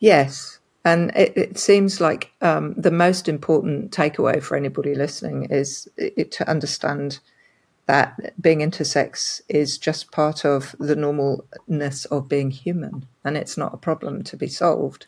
[0.00, 5.88] Yes, and it, it seems like um, the most important takeaway for anybody listening is
[5.96, 7.18] it, to understand
[7.86, 13.74] that being intersex is just part of the normalness of being human and it's not
[13.74, 15.06] a problem to be solved.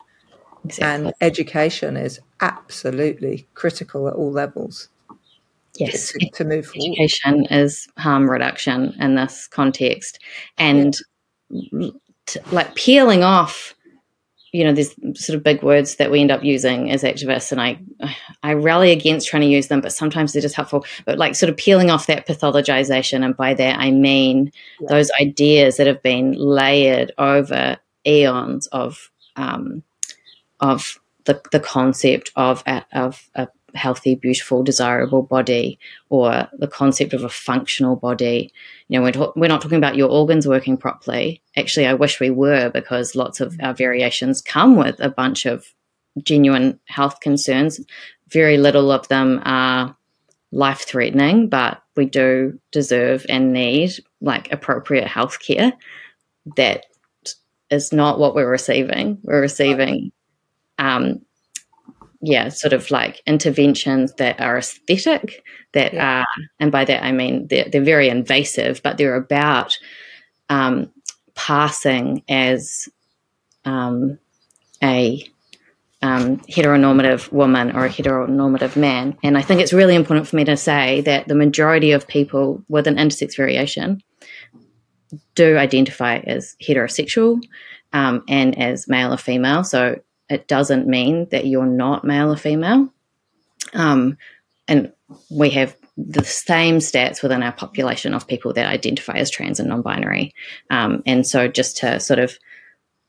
[0.65, 1.07] Exactly.
[1.07, 4.89] And education is absolutely critical at all levels.
[5.75, 6.95] Yes, to, to move forward.
[6.99, 10.19] Education is harm reduction in this context.
[10.57, 10.97] And
[11.49, 11.89] yeah.
[12.51, 13.73] like peeling off
[14.51, 17.61] you know, there's sort of big words that we end up using as activists, and
[17.61, 17.79] I,
[18.43, 20.85] I rally against trying to use them, but sometimes they're just helpful.
[21.05, 24.87] But like sort of peeling off that pathologization, and by that I mean yeah.
[24.89, 29.83] those ideas that have been layered over eons of, um,
[30.59, 35.79] of the the concept of a, of a healthy, beautiful, desirable body,
[36.09, 38.51] or the concept of a functional body.
[38.87, 41.41] You know, we're, ta- we're not talking about your organs working properly.
[41.57, 45.65] Actually, I wish we were because lots of our variations come with a bunch of
[46.23, 47.79] genuine health concerns.
[48.29, 49.95] Very little of them are
[50.51, 55.73] life threatening, but we do deserve and need like appropriate health care
[56.57, 56.85] that
[57.69, 59.17] is not what we're receiving.
[59.23, 60.11] We're receiving
[60.77, 61.21] um,
[62.21, 66.19] yeah, sort of like interventions that are aesthetic, that yeah.
[66.19, 66.25] are,
[66.59, 69.77] and by that I mean they're, they're very invasive, but they're about
[70.49, 70.91] um,
[71.35, 72.89] passing as
[73.65, 74.19] um,
[74.83, 75.25] a
[76.01, 79.17] um, heteronormative woman or a heteronormative man.
[79.23, 82.63] And I think it's really important for me to say that the majority of people
[82.69, 84.01] with an intersex variation
[85.35, 87.41] do identify as heterosexual
[87.93, 89.63] um, and as male or female.
[89.63, 89.99] So
[90.31, 92.91] it doesn't mean that you're not male or female.
[93.73, 94.17] Um,
[94.67, 94.91] and
[95.29, 99.69] we have the same stats within our population of people that identify as trans and
[99.69, 100.33] non-binary,
[100.69, 102.37] um, and so just to sort of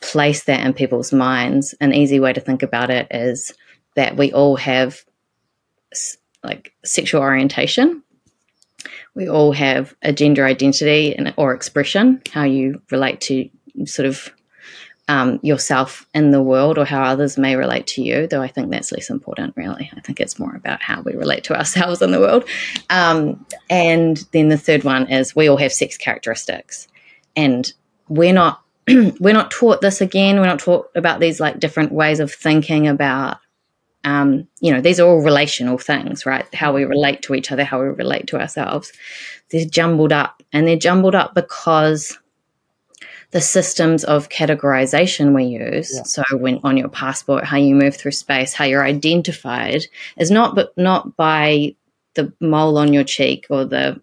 [0.00, 3.54] place that in people's minds, an easy way to think about it is
[3.94, 5.04] that we all have
[6.42, 8.02] like sexual orientation.
[9.14, 13.48] We all have a gender identity and or expression, how you relate to
[13.84, 14.32] sort of
[15.12, 18.70] um, yourself in the world or how others may relate to you, though I think
[18.70, 19.90] that's less important, really.
[19.94, 22.48] I think it's more about how we relate to ourselves in the world.
[22.88, 26.88] Um, and then the third one is we all have sex characteristics.
[27.36, 27.70] And
[28.08, 28.62] we're not
[29.20, 30.40] we're not taught this again.
[30.40, 33.36] We're not taught about these like different ways of thinking about
[34.04, 36.52] um, you know, these are all relational things, right?
[36.54, 38.92] How we relate to each other, how we relate to ourselves.
[39.50, 42.18] They're jumbled up and they're jumbled up because
[43.32, 45.92] the systems of categorization we use.
[45.94, 46.02] Yeah.
[46.04, 49.84] So when on your passport, how you move through space, how you're identified
[50.18, 51.74] is not but not by
[52.14, 54.00] the mole on your cheek or the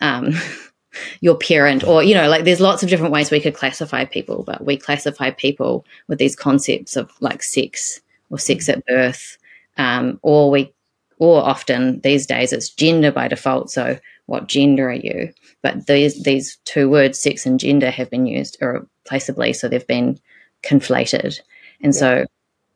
[0.00, 0.34] um,
[1.20, 4.42] your parent or you know like there's lots of different ways we could classify people
[4.42, 9.38] but we classify people with these concepts of like sex or sex at birth
[9.76, 10.72] um, or we
[11.18, 13.96] or often these days it's gender by default so
[14.28, 15.32] what gender are you?
[15.62, 20.18] But these these two words, sex and gender, have been used irreplaceably, so they've been
[20.62, 21.40] conflated.
[21.80, 21.98] And yeah.
[21.98, 22.26] so,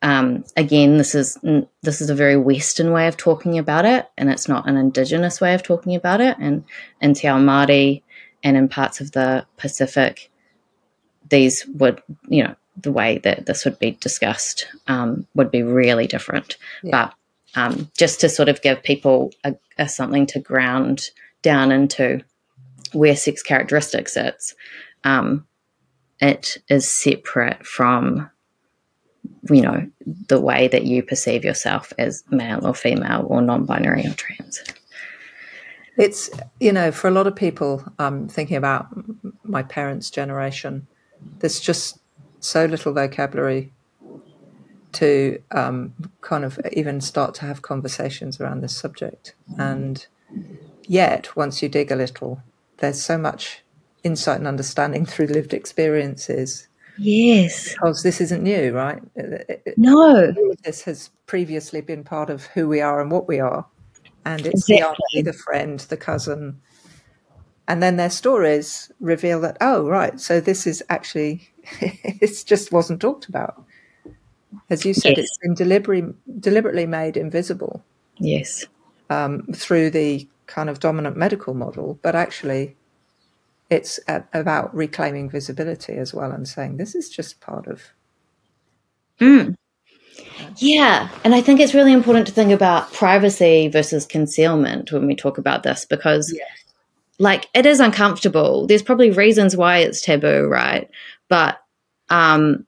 [0.03, 1.39] um, again, this is
[1.83, 5.41] this is a very Western way of talking about it, and it's not an Indigenous
[5.41, 6.37] way of talking about it.
[6.39, 6.65] And
[7.01, 8.03] in Te Ao Māori
[8.43, 10.31] and in parts of the Pacific,
[11.29, 16.07] these would, you know, the way that this would be discussed um, would be really
[16.07, 16.57] different.
[16.83, 16.91] Yeah.
[16.91, 17.15] But
[17.55, 21.11] um, just to sort of give people a, a something to ground
[21.43, 22.23] down into
[22.93, 24.55] where sex characteristic sits,
[25.05, 25.47] um,
[26.21, 28.31] it is separate from,
[29.51, 29.91] you know,
[30.29, 34.63] the way that you perceive yourself as male or female or non-binary or trans.
[35.97, 38.87] It's you know, for a lot of people, um, thinking about
[39.45, 40.87] my parents' generation.
[41.41, 41.99] There's just
[42.41, 43.73] so little vocabulary
[44.93, 50.07] to um, kind of even start to have conversations around this subject, and
[50.87, 52.43] Yet, once you dig a little,
[52.83, 53.63] there's so much
[54.05, 56.69] insight and understanding through lived experiences.
[56.99, 57.71] Yes.
[57.71, 59.01] Because this isn't new, right?
[59.79, 60.35] No.
[60.63, 63.65] This has previously been part of who we are and what we are.
[64.27, 64.77] And it's exactly.
[64.77, 66.61] the auntie, the friend, the cousin.
[67.67, 71.49] And then their stories reveal that, oh, right, so this is actually,
[71.81, 73.65] it just wasn't talked about.
[74.69, 75.27] As you said, yes.
[75.27, 77.83] it's been deliberately, deliberately made invisible.
[78.19, 78.67] Yes.
[79.09, 82.77] Um, through the kind of dominant medical model, but actually
[83.71, 87.83] it's about reclaiming visibility as well and saying this is just part of.
[89.19, 89.55] Mm.
[90.59, 95.17] Yeah, and I think it's really important to think about privacy versus concealment when we
[95.17, 96.47] talk about this because, yes.
[97.19, 98.67] like, it is uncomfortable.
[98.67, 100.91] There's probably reasons why it's taboo, right?
[101.31, 101.59] But
[102.11, 102.67] um,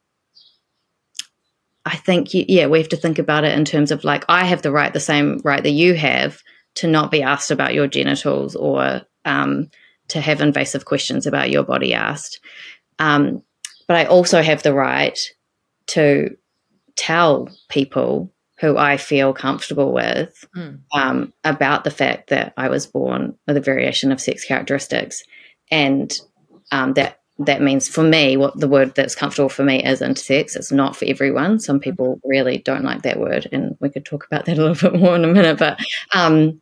[1.85, 4.63] I think, yeah, we have to think about it in terms of like, I have
[4.63, 6.43] the right, the same right that you have
[6.77, 9.71] to not be asked about your genitals or um,
[10.09, 12.41] to have invasive questions about your body asked.
[12.99, 13.43] Um,
[13.87, 15.19] but I also have the right
[15.89, 16.37] to
[16.97, 20.81] tell people who I feel comfortable with mm.
[20.93, 25.23] um, about the fact that I was born with a variation of sex characteristics,
[25.71, 26.17] and
[26.71, 30.55] um, that that means for me, what the word that's comfortable for me is intersex.
[30.55, 31.59] It's not for everyone.
[31.59, 34.91] Some people really don't like that word, and we could talk about that a little
[34.91, 35.59] bit more in a minute.
[35.59, 35.81] But
[36.15, 36.61] um,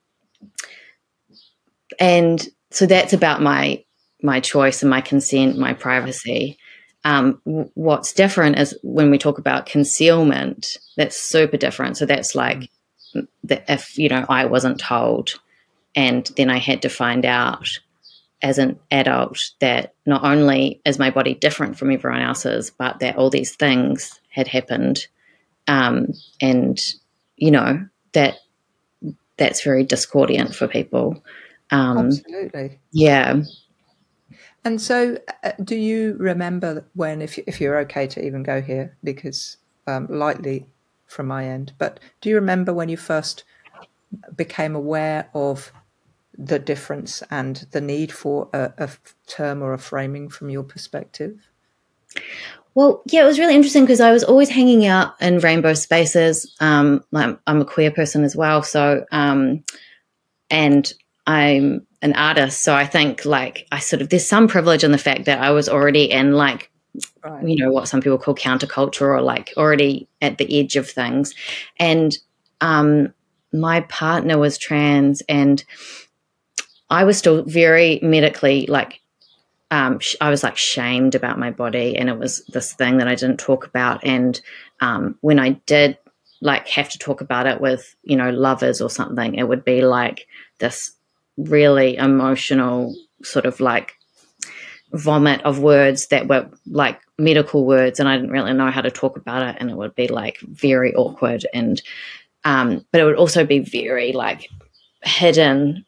[1.98, 3.84] and so that's about my
[4.22, 6.58] my choice and my consent, my privacy.
[7.04, 7.40] Um,
[7.74, 10.78] what's different is when we talk about concealment.
[10.96, 11.96] That's super different.
[11.96, 12.70] So that's like
[13.44, 15.34] that if you know I wasn't told,
[15.94, 17.68] and then I had to find out
[18.40, 23.16] as an adult that not only is my body different from everyone else's, but that
[23.16, 25.06] all these things had happened,
[25.68, 26.08] um,
[26.40, 26.80] and
[27.36, 28.38] you know that
[29.42, 31.22] that's very discordant for people.
[31.72, 32.78] Um, Absolutely.
[32.92, 33.42] Yeah.
[34.64, 38.96] And so, uh, do you remember when, if if you're okay to even go here,
[39.02, 39.56] because
[39.88, 40.66] um, lightly
[41.06, 43.42] from my end, but do you remember when you first
[44.36, 45.72] became aware of
[46.38, 48.88] the difference and the need for a, a
[49.26, 51.48] term or a framing from your perspective?
[52.74, 56.54] Well, yeah, it was really interesting because I was always hanging out in rainbow spaces.
[56.60, 59.62] Um, I'm, I'm, a queer person as well, so um,
[60.48, 60.90] and
[61.26, 64.98] I'm an artist, so I think like I sort of there's some privilege in the
[64.98, 66.70] fact that I was already in like
[67.22, 67.46] right.
[67.46, 71.34] you know what some people call counterculture or like already at the edge of things,
[71.78, 72.16] and
[72.62, 73.12] um,
[73.52, 75.62] my partner was trans, and
[76.88, 79.01] I was still very medically like
[79.72, 83.14] um, I was like shamed about my body, and it was this thing that I
[83.14, 84.04] didn't talk about.
[84.04, 84.38] And
[84.80, 85.96] um, when I did
[86.42, 89.80] like have to talk about it with you know lovers or something, it would be
[89.80, 90.92] like this
[91.38, 93.94] really emotional sort of like
[94.92, 98.90] vomit of words that were like medical words, and I didn't really know how to
[98.90, 101.82] talk about it, and it would be like very awkward and.
[102.44, 104.50] Um, but it would also be very like
[105.04, 105.86] hidden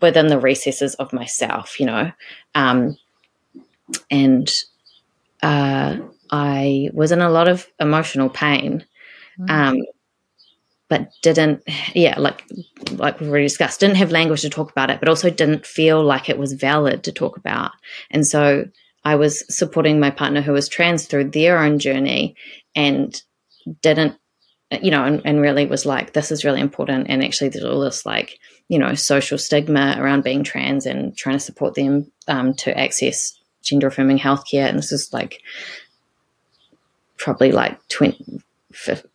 [0.00, 2.12] within the recesses of myself, you know.
[2.54, 2.96] Um,
[4.10, 4.48] and
[5.42, 5.96] uh,
[6.30, 8.84] I was in a lot of emotional pain,
[9.38, 9.50] mm.
[9.50, 9.78] um,
[10.88, 11.62] but didn't,
[11.94, 12.44] yeah, like
[12.92, 16.02] like we've already discussed, didn't have language to talk about it, but also didn't feel
[16.02, 17.72] like it was valid to talk about.
[18.10, 18.66] And so
[19.04, 22.36] I was supporting my partner who was trans through their own journey,
[22.74, 23.20] and
[23.82, 24.16] didn't,
[24.82, 27.06] you know, and, and really was like, this is really important.
[27.08, 31.36] And actually, there's all this like, you know, social stigma around being trans and trying
[31.36, 34.68] to support them um, to access gender affirming healthcare.
[34.68, 35.42] And this is like
[37.16, 38.42] probably like 20,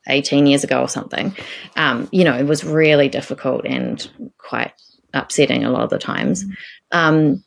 [0.08, 1.36] 18 years ago or something.
[1.76, 4.74] Um, you know, it was really difficult and quite
[5.14, 6.44] upsetting a lot of the times.
[6.44, 6.54] Mm-hmm.
[6.98, 7.44] Um,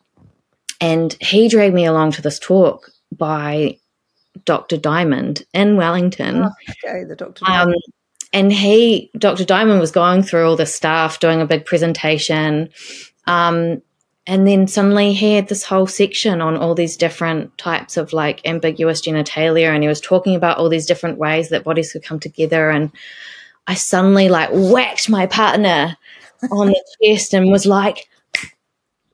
[0.80, 3.78] and he dragged me along to this talk by
[4.44, 4.76] Dr.
[4.76, 6.44] Diamond in Wellington.
[6.44, 6.50] Oh,
[6.84, 7.44] okay, the Dr.
[7.46, 7.74] Um,
[8.32, 9.44] and he, Dr.
[9.44, 12.70] Diamond, was going through all the stuff, doing a big presentation.
[13.26, 13.80] Um,
[14.26, 18.40] and then suddenly he had this whole section on all these different types of like
[18.46, 22.18] ambiguous genitalia and he was talking about all these different ways that bodies could come
[22.18, 22.90] together and
[23.66, 25.96] i suddenly like whacked my partner
[26.50, 28.08] on the chest and was like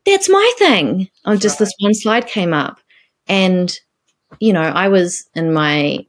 [0.06, 1.08] that's my thing.
[1.26, 2.80] Oh just this one slide came up.
[3.28, 3.78] And
[4.38, 6.06] you know i was in my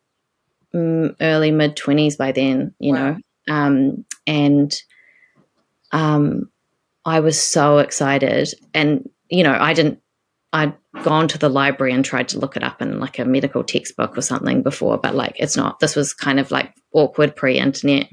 [0.73, 3.11] mm, early mid 20s by then you wow.
[3.11, 3.17] know
[3.49, 4.81] um, and
[5.91, 6.50] um,
[7.05, 8.49] I was so excited.
[8.73, 9.99] And, you know, I didn't,
[10.53, 10.73] I'd
[11.03, 14.17] gone to the library and tried to look it up in like a medical textbook
[14.17, 18.07] or something before, but like it's not, this was kind of like awkward pre internet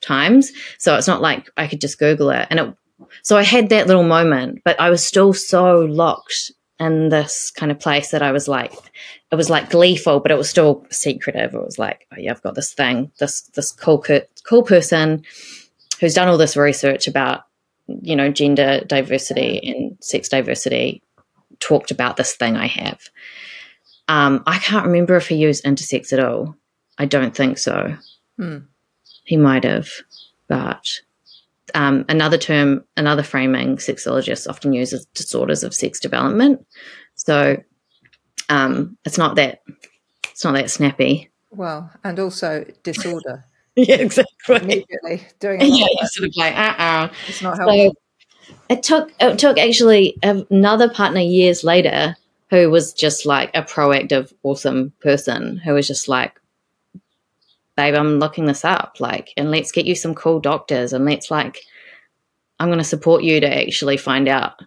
[0.00, 0.52] times.
[0.78, 2.48] So it's not like I could just Google it.
[2.50, 2.74] And it,
[3.22, 7.70] so I had that little moment, but I was still so locked in this kind
[7.70, 8.72] of place that I was like,
[9.30, 11.54] it was like gleeful, but it was still secretive.
[11.54, 14.04] It was like, oh yeah, I've got this thing, this, this cool,
[14.48, 15.22] cool person
[16.00, 17.44] who's done all this research about
[17.86, 21.02] you know, gender diversity and sex diversity
[21.60, 23.00] talked about this thing I have.
[24.08, 26.56] Um, I can't remember if he used intersex at all.
[26.98, 27.96] I don't think so.
[28.38, 28.58] Hmm.
[29.24, 29.88] He might have,
[30.48, 30.86] but
[31.74, 36.66] um, another term, another framing sexologists often use is disorders of sex development.
[37.14, 37.62] So
[38.48, 39.62] um, it's not that
[40.30, 41.30] it's not that snappy.
[41.50, 43.44] Well, and also disorder.
[43.88, 44.56] yeah, exactly.
[44.56, 45.68] Immediately doing it.
[45.68, 47.94] Yeah, sort of like, uh uh It's not helpful.
[47.94, 52.16] So it took, it took actually another partner years later
[52.50, 56.40] who was just like a proactive, awesome person who was just like,
[57.76, 61.30] babe, I'm looking this up, like, and let's get you some cool doctors and let's
[61.30, 61.58] like,
[62.60, 64.60] I'm going to support you to actually find out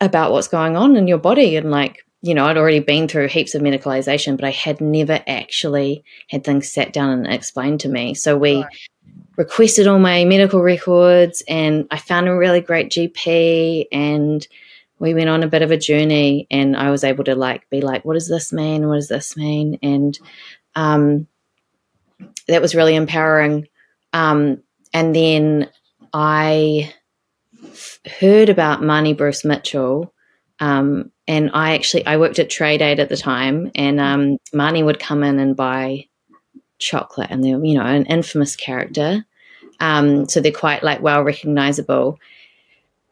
[0.00, 3.28] about what's going on in your body and like you know, I'd already been through
[3.28, 7.88] heaps of medicalization, but I had never actually had things sat down and explained to
[7.88, 8.14] me.
[8.14, 8.66] So we right.
[9.36, 14.46] requested all my medical records and I found a really great GP and
[14.98, 17.80] we went on a bit of a journey and I was able to like be
[17.80, 18.86] like, what does this mean?
[18.86, 19.78] What does this mean?
[19.82, 20.18] And
[20.74, 21.26] um,
[22.48, 23.66] that was really empowering.
[24.12, 24.62] Um,
[24.92, 25.70] and then
[26.12, 26.92] I
[28.20, 30.12] heard about Mani Bruce Mitchell
[30.60, 34.82] um, and I actually I worked at Trade Aid at the time, and um, Mani
[34.82, 36.06] would come in and buy
[36.78, 39.24] chocolate, and they're you know an infamous character,
[39.80, 42.18] um, so they're quite like well recognizable.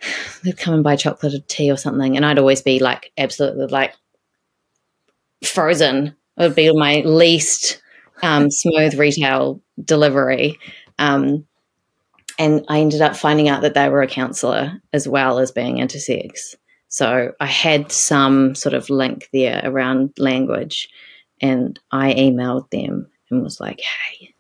[0.44, 3.66] They'd come and buy chocolate or tea or something, and I'd always be like absolutely
[3.66, 3.94] like
[5.44, 6.14] frozen.
[6.36, 7.82] It would be my least
[8.22, 10.59] um, smooth retail delivery.
[10.99, 11.46] Um,
[12.38, 15.76] and I ended up finding out that they were a counselor as well as being
[15.76, 16.55] intersex.
[16.89, 20.89] So I had some sort of link there around language,
[21.41, 24.34] and I emailed them and was like, "Hey,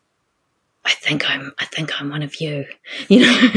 [0.84, 2.64] I think I'm I think I'm one of you,"
[3.08, 3.50] you know.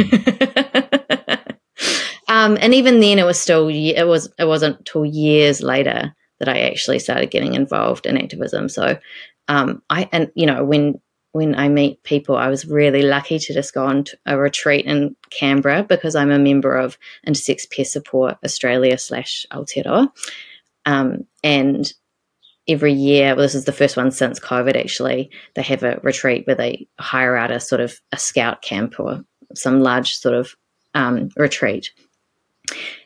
[2.28, 6.50] um, and even then, it was still it was it wasn't till years later that
[6.50, 8.68] I actually started getting involved in activism.
[8.68, 8.98] So
[9.48, 11.00] um, I and you know when
[11.34, 15.16] when I meet people, I was really lucky to just go on a retreat in
[15.30, 20.10] Canberra because I'm a member of Intersex Peer Support Australia slash Aotearoa.
[20.86, 21.92] Um, and
[22.68, 26.46] every year, well, this is the first one since COVID actually, they have a retreat
[26.48, 29.24] where they hire out a sort of a scout camp or
[29.56, 30.56] some large sort of
[30.94, 31.92] um, retreat.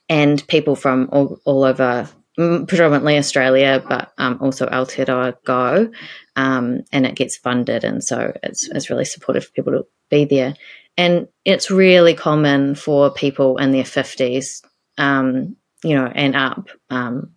[0.10, 5.90] and people from all, all over, predominantly Australia, but um, also Aotearoa go,
[6.36, 10.26] um, and it gets funded, and so it's it's really supportive for people to be
[10.26, 10.56] there.
[10.98, 14.62] And it's really common for people in their fifties,
[14.98, 17.32] um, you know, and up um,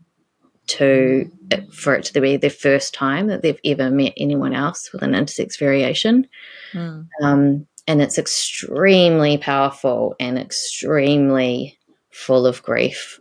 [0.68, 1.30] to
[1.72, 5.12] for it to be their first time that they've ever met anyone else with an
[5.12, 6.28] intersex variation.
[6.72, 7.08] Mm.
[7.22, 11.78] Um, and it's extremely powerful and extremely
[12.10, 13.18] full of grief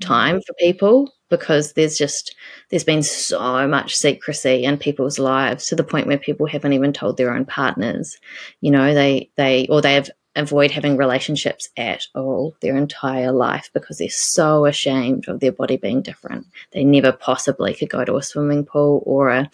[0.00, 2.34] time for people because there's just
[2.70, 6.92] there's been so much secrecy in people's lives to the point where people haven't even
[6.92, 8.16] told their own partners
[8.60, 13.70] you know they they or they have avoid having relationships at all their entire life
[13.74, 16.46] because they're so ashamed of their body being different.
[16.70, 19.50] They never possibly could go to a swimming pool or a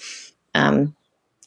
[0.55, 0.95] um,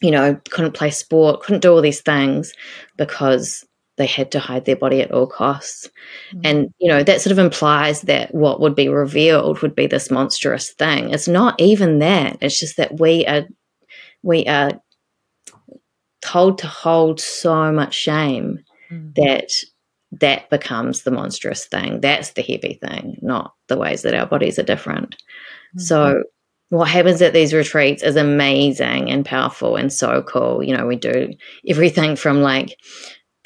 [0.02, 2.54] you know couldn't play sport couldn't do all these things
[2.98, 3.66] because
[3.98, 5.90] they had to hide their body at all costs.
[6.34, 6.42] Mm.
[6.44, 10.12] And, you know, that sort of implies that what would be revealed would be this
[10.12, 11.12] monstrous thing.
[11.12, 12.38] It's not even that.
[12.42, 13.46] It's just that we are
[14.24, 14.72] we are
[16.22, 19.16] told to hold so much shame mm.
[19.16, 19.52] that
[20.12, 22.02] that becomes the monstrous thing.
[22.02, 25.16] That's the heavy thing, not the ways that our bodies are different.
[25.16, 25.80] Mm-hmm.
[25.80, 26.24] So
[26.70, 30.64] what happens at these retreats is amazing and powerful and so cool.
[30.64, 31.34] You know, we do
[31.68, 32.78] everything from like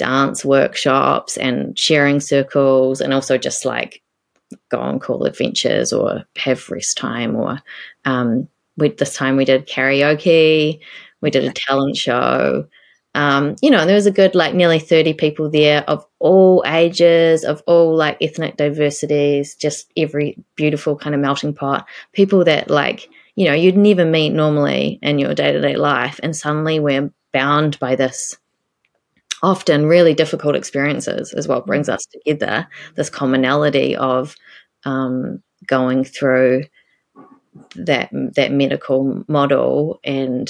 [0.01, 4.01] dance workshops and sharing circles and also just like
[4.69, 7.59] go on cool adventures or have rest time or
[8.05, 8.47] um,
[8.77, 10.79] we, this time we did karaoke
[11.21, 12.65] we did a talent show.
[13.13, 17.43] Um, you know there was a good like nearly 30 people there of all ages
[17.43, 21.85] of all like ethnic diversities just every beautiful kind of melting pot.
[22.13, 26.79] People that like you know you'd never meet normally in your day-to-day life and suddenly
[26.79, 28.37] we're bound by this
[29.41, 32.67] often really difficult experiences is what brings us together.
[32.95, 34.35] This commonality of
[34.85, 36.65] um, going through
[37.75, 40.49] that that medical model and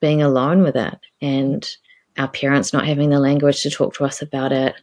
[0.00, 1.68] being alone with it, and
[2.18, 4.74] our parents not having the language to talk to us about it,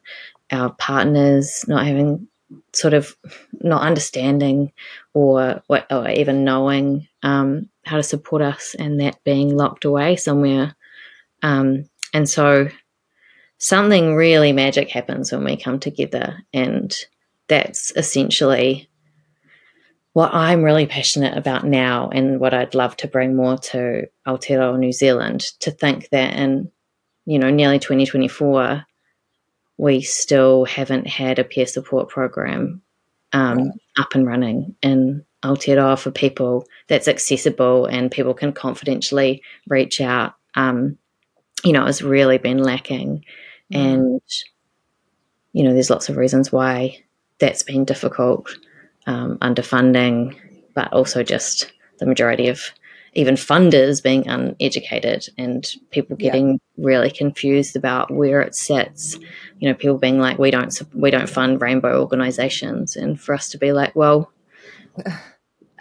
[0.52, 2.28] our partners not having
[2.74, 3.16] sort of
[3.62, 4.72] not understanding
[5.14, 10.76] or, or even knowing um, how to support us, and that being locked away somewhere.
[11.44, 12.70] Um, and so
[13.62, 16.44] something really magic happens when we come together.
[16.52, 16.92] And
[17.48, 18.90] that's essentially
[20.14, 24.80] what I'm really passionate about now and what I'd love to bring more to Aotearoa
[24.80, 26.72] New Zealand to think that in,
[27.26, 28.84] you know, nearly 2024,
[29.78, 32.82] we still haven't had a peer support program
[33.32, 33.72] um, right.
[34.00, 40.34] up and running in Aotearoa for people that's accessible and people can confidentially reach out.
[40.56, 40.98] Um,
[41.64, 43.24] you know, has really been lacking.
[43.72, 43.94] Mm.
[43.94, 44.22] And,
[45.54, 47.04] you know, there's lots of reasons why
[47.40, 48.56] that's been difficult,
[49.08, 50.36] um, underfunding,
[50.74, 52.72] but also just the majority of
[53.14, 56.86] even funders being uneducated and people getting yeah.
[56.86, 59.18] really confused about where it sits.
[59.60, 63.50] You know, people being like, "We don't, we don't fund rainbow organisations," and for us
[63.50, 64.32] to be like, "Well,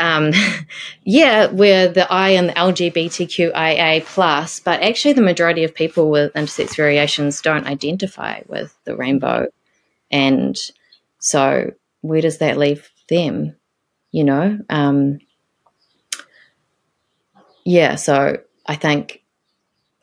[0.00, 0.32] um,
[1.04, 6.32] yeah, we're the I and the LGBTQIA plus, but actually the majority of people with
[6.34, 9.46] intersex variations don't identify with the rainbow,
[10.10, 10.58] and
[11.18, 13.56] so where does that leave them?
[14.10, 15.20] You know, um,
[17.64, 17.94] yeah.
[17.94, 19.22] So I think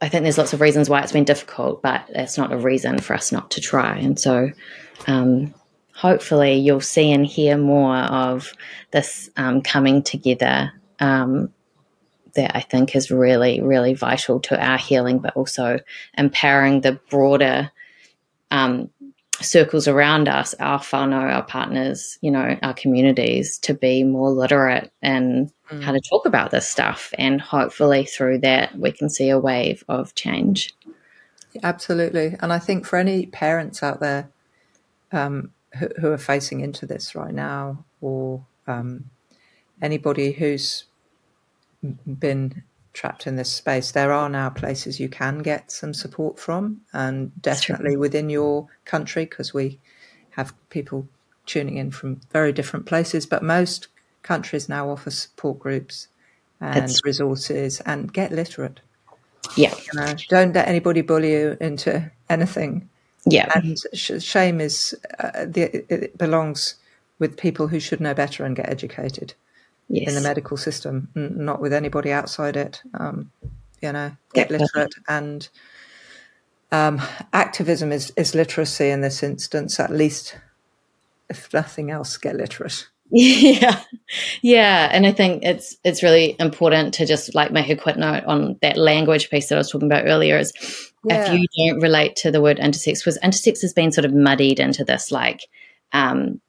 [0.01, 2.99] I think there's lots of reasons why it's been difficult, but it's not a reason
[2.99, 3.97] for us not to try.
[3.97, 4.51] And so,
[5.07, 5.53] um,
[5.97, 8.53] hopefully you'll see and hear more of
[8.91, 11.51] this um, coming together um,
[12.35, 15.79] that I think is really, really vital to our healing, but also
[16.15, 17.71] empowering the broader
[18.51, 18.91] um,
[19.41, 24.91] circles around us, our whānau, our partners, you know, our communities to be more literate
[25.01, 25.81] in mm.
[25.81, 27.11] how to talk about this stuff.
[27.17, 30.75] And hopefully through that, we can see a wave of change.
[31.63, 32.35] Absolutely.
[32.39, 34.29] And I think for any parents out there,
[35.11, 39.09] um, who, who are facing into this right now, or um,
[39.81, 40.85] anybody who's
[42.05, 42.63] been
[42.93, 47.31] trapped in this space, there are now places you can get some support from, and
[47.41, 49.79] definitely within your country, because we
[50.31, 51.07] have people
[51.45, 53.87] tuning in from very different places, but most
[54.23, 56.07] countries now offer support groups
[56.59, 57.03] and That's...
[57.05, 58.81] resources and get literate.
[59.55, 59.73] Yeah.
[59.75, 62.89] You know, don't let anybody bully you into anything.
[63.25, 63.51] Yeah.
[63.55, 66.75] And sh- shame is, uh, the, it belongs
[67.19, 69.33] with people who should know better and get educated
[69.89, 70.07] yes.
[70.07, 72.81] in the medical system, not with anybody outside it.
[72.93, 73.31] Um,
[73.81, 74.57] you know, get yeah.
[74.57, 75.47] literate and
[76.71, 77.01] um,
[77.33, 80.37] activism is, is literacy in this instance, at least
[81.29, 82.87] if nothing else, get literate.
[83.09, 83.79] Yeah,
[84.41, 88.25] yeah, and I think it's it's really important to just like make a quick note
[88.25, 90.37] on that language piece that I was talking about earlier.
[90.37, 90.51] Is
[91.07, 91.33] Yeah.
[91.33, 94.59] if you don't relate to the word intersex, because intersex has been sort of muddied
[94.59, 95.41] into this like,
[95.93, 96.41] um,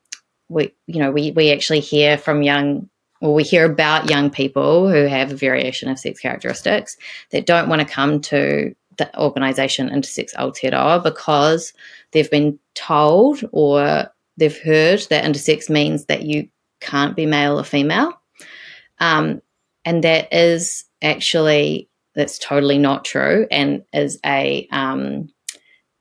[0.48, 2.88] we you know we we actually hear from young.
[3.20, 6.96] Well, we hear about young people who have a variation of sex characteristics
[7.32, 11.72] that don't want to come to the organization Intersex Aotearoa because
[12.12, 16.48] they've been told or they've heard that intersex means that you
[16.80, 18.20] can't be male or female.
[19.00, 19.40] Um,
[19.84, 21.88] and that is actually
[22.18, 25.28] that's totally not true and is a um,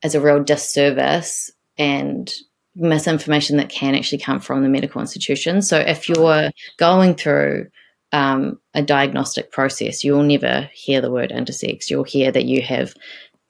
[0.04, 2.34] a real disservice and
[2.76, 5.62] misinformation that can actually come from the medical institution.
[5.62, 7.68] So if you're going through
[8.14, 11.90] um, a diagnostic process, you'll never hear the word intersex.
[11.90, 12.96] You'll hear that you have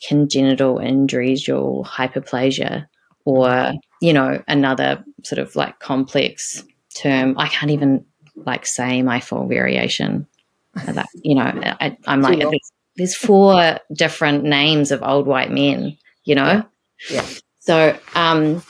[0.05, 2.85] congenital injuries, your hyperplasia,
[3.23, 6.65] or you know another sort of like complex
[7.01, 7.35] term.
[7.37, 8.05] I can't even
[8.35, 10.27] like say my full variation.
[10.93, 15.97] Like, you know, I, I'm like there's, there's four different names of old white men.
[16.23, 16.63] You know,
[17.09, 17.25] Yeah.
[17.59, 18.61] so um,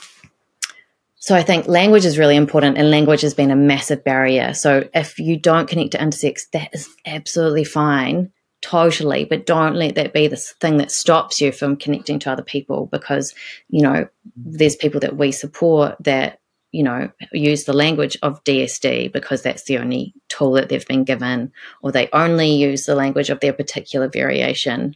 [1.16, 4.54] so I think language is really important, and language has been a massive barrier.
[4.54, 8.30] So if you don't connect to intersex, that is absolutely fine,
[8.62, 9.24] totally.
[9.24, 12.88] But don't let that be the thing that stops you from connecting to other people,
[12.92, 13.34] because
[13.68, 16.37] you know there's people that we support that
[16.72, 21.04] you know use the language of DSD because that's the only tool that they've been
[21.04, 21.52] given,
[21.82, 24.94] or they only use the language of their particular variation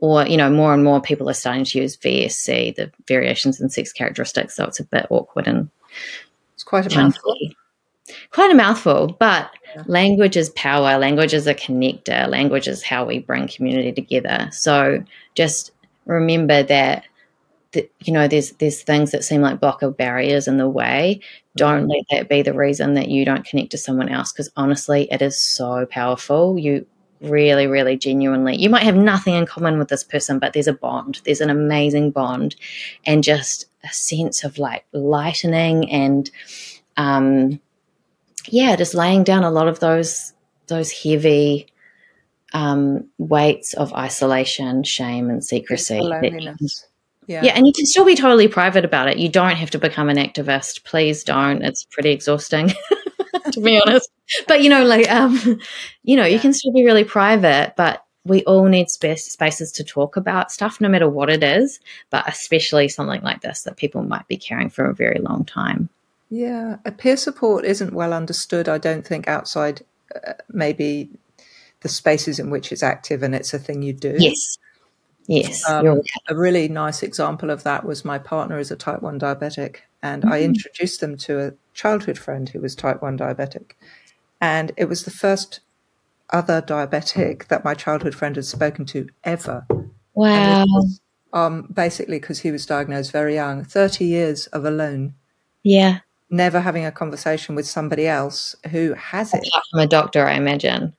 [0.00, 3.68] or you know more and more people are starting to use VSC, the variations in
[3.68, 4.54] sex characteristics.
[4.56, 5.68] So it's a bit awkward and
[6.54, 7.36] It's quite a mouthful.
[8.30, 9.82] Quite a mouthful, but Yeah.
[9.86, 10.96] language is power.
[10.98, 12.28] Language is a connector.
[12.28, 14.48] Language is how we bring community together.
[14.50, 15.04] So
[15.34, 15.72] just
[16.06, 17.04] remember that,
[17.72, 21.20] that you know there's there's things that seem like blocker barriers in the way.
[21.56, 25.08] Don't let that be the reason that you don't connect to someone else because honestly,
[25.10, 26.58] it is so powerful.
[26.58, 26.86] You
[27.20, 30.72] really, really genuinely, you might have nothing in common with this person, but there's a
[30.72, 31.20] bond.
[31.24, 32.56] There's an amazing bond,
[33.04, 36.30] and just a sense of like lightening and,
[36.96, 37.60] um,
[38.46, 40.32] yeah, just laying down a lot of those
[40.68, 41.66] those heavy
[42.52, 45.98] um, weights of isolation, shame, and secrecy.
[45.98, 46.87] the that you can loneliness.
[47.28, 47.44] Yeah.
[47.44, 49.18] yeah, and you can still be totally private about it.
[49.18, 50.82] You don't have to become an activist.
[50.84, 51.62] Please don't.
[51.62, 52.72] It's pretty exhausting,
[53.52, 54.10] to be honest.
[54.46, 55.60] But you know, like, um,
[56.02, 59.84] you know, you can still be really private, but we all need space, spaces to
[59.84, 61.80] talk about stuff, no matter what it is.
[62.08, 65.90] But especially something like this that people might be carrying for a very long time.
[66.30, 69.82] Yeah, a peer support isn't well understood, I don't think, outside
[70.14, 71.10] uh, maybe
[71.80, 74.16] the spaces in which it's active and it's a thing you do.
[74.18, 74.56] Yes,
[75.28, 79.20] yes, Um, A really nice example of that was my partner is a type 1
[79.20, 83.72] diabetic, and I introduced them to a childhood friend who was type 1 diabetic.
[84.40, 85.60] And it was the first
[86.30, 89.66] other diabetic that my childhood friend had spoken to ever.
[90.14, 90.64] wow.
[91.32, 95.14] Um, basically, because he was diagnosed very young, 30 years of alone,
[95.62, 95.98] Yeah,
[96.30, 99.46] never having a conversation with somebody else who has it.
[99.46, 100.94] apart from a doctor, I imagine.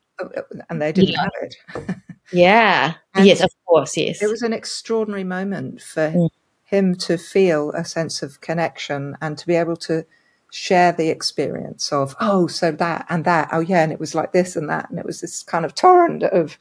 [0.70, 1.22] and they didn't Yeah.
[1.24, 1.96] have it.
[2.32, 4.22] Yeah, And yes, of course, yes.
[4.22, 6.30] It was an extraordinary moment for Mm.
[6.64, 10.06] him to feel a sense of connection and to be able to
[10.52, 14.32] share the experience of, oh, so that and that, oh, yeah, and it was like
[14.34, 14.90] this and that.
[14.90, 16.58] And it was this kind of torrent of,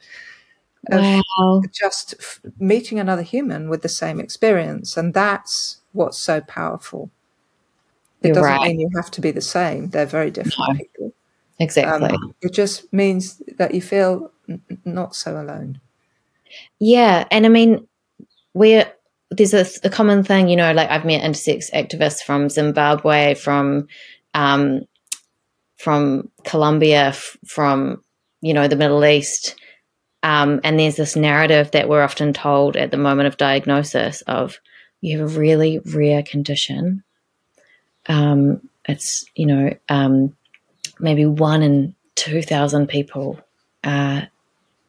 [0.91, 1.01] of
[1.37, 1.61] wow.
[1.71, 4.97] just f- meeting another human with the same experience.
[4.97, 7.09] And that's what's so powerful.
[8.21, 8.67] It You're doesn't right.
[8.69, 10.75] mean you have to be the same, they're very different No.
[10.75, 11.13] people.
[11.59, 12.09] Exactly.
[12.09, 15.79] Um, it just means that you feel n- not so alone.
[16.79, 17.87] Yeah, and I mean,
[18.53, 18.91] we're
[19.31, 23.87] there's a, a common thing, you know, like I've met intersex activists from Zimbabwe, from
[24.33, 24.81] um,
[25.77, 28.03] from Colombia, f- from
[28.41, 29.55] you know the Middle East,
[30.23, 34.59] um, and there's this narrative that we're often told at the moment of diagnosis of
[35.01, 37.03] you have a really rare condition.
[38.07, 40.35] Um, it's you know um,
[40.99, 43.39] maybe one in two thousand people.
[43.83, 44.21] Uh,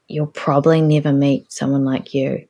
[0.08, 2.46] you'll probably never meet someone like you.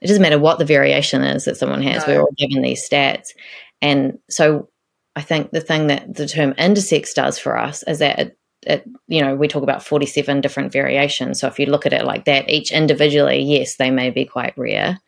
[0.00, 2.06] It doesn't matter what the variation is that someone has.
[2.06, 2.14] No.
[2.14, 3.34] We're all given these stats,
[3.80, 4.68] and so
[5.14, 8.84] I think the thing that the term intersex does for us is that it, it,
[9.08, 11.40] you know, we talk about forty-seven different variations.
[11.40, 14.56] So if you look at it like that, each individually, yes, they may be quite
[14.56, 14.98] rare,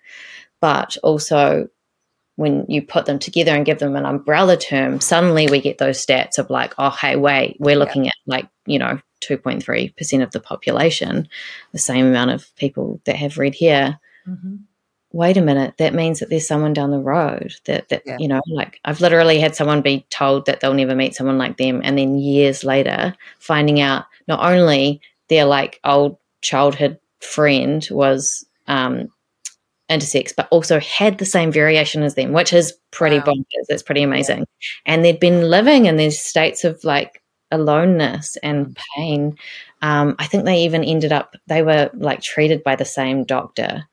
[0.60, 1.68] but also
[2.36, 6.04] when you put them together and give them an umbrella term, suddenly we get those
[6.04, 10.40] stats of like, oh, hey, wait, we're looking at like, you know, 2.3% of the
[10.40, 11.28] population,
[11.72, 13.98] the same amount of people that have red hair.
[14.26, 14.56] Mm-hmm.
[15.14, 18.16] wait a minute, that means that there's someone down the road that, that Yeah.
[18.18, 21.58] you know, like I've literally had someone be told that they'll never meet someone like
[21.58, 21.82] them.
[21.84, 29.08] And then years later, finding out not only their like old childhood friend was um,
[29.92, 33.24] intersex, but also had the same variation as them, which is pretty Wow.
[33.26, 33.66] bonkers.
[33.68, 34.46] It's pretty amazing.
[34.86, 39.36] And they'd been living in these states of like aloneness and pain.
[39.82, 43.84] Um, I think they even ended up, they were like treated by the same doctor.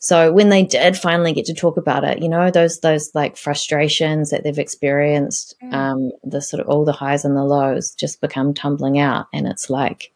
[0.00, 3.36] So when they did finally get to talk about it, you know, those those like
[3.38, 8.20] frustrations that they've experienced, um, the sort of all the highs and the lows just
[8.20, 9.26] become tumbling out.
[9.32, 10.12] And it's like,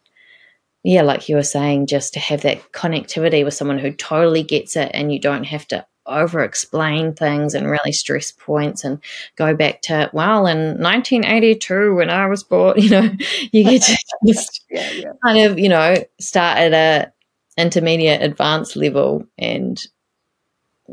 [0.83, 4.75] yeah, like you were saying, just to have that connectivity with someone who totally gets
[4.75, 8.99] it and you don't have to over explain things and really stress points and
[9.35, 13.09] go back to, well, in 1982 when I was born, you know,
[13.51, 15.11] you get to just Yeah, yeah.
[15.23, 17.13] kind of, you know, start at a
[17.61, 19.85] intermediate advanced level and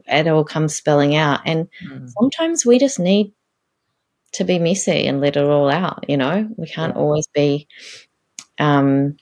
[0.07, 1.41] it all comes spilling out.
[1.47, 2.12] And Mm.
[2.18, 3.32] sometimes we just need
[4.32, 6.49] to be messy and let it all out, you know?
[6.57, 7.01] We can't Yeah.
[7.01, 7.68] always be
[8.59, 9.16] um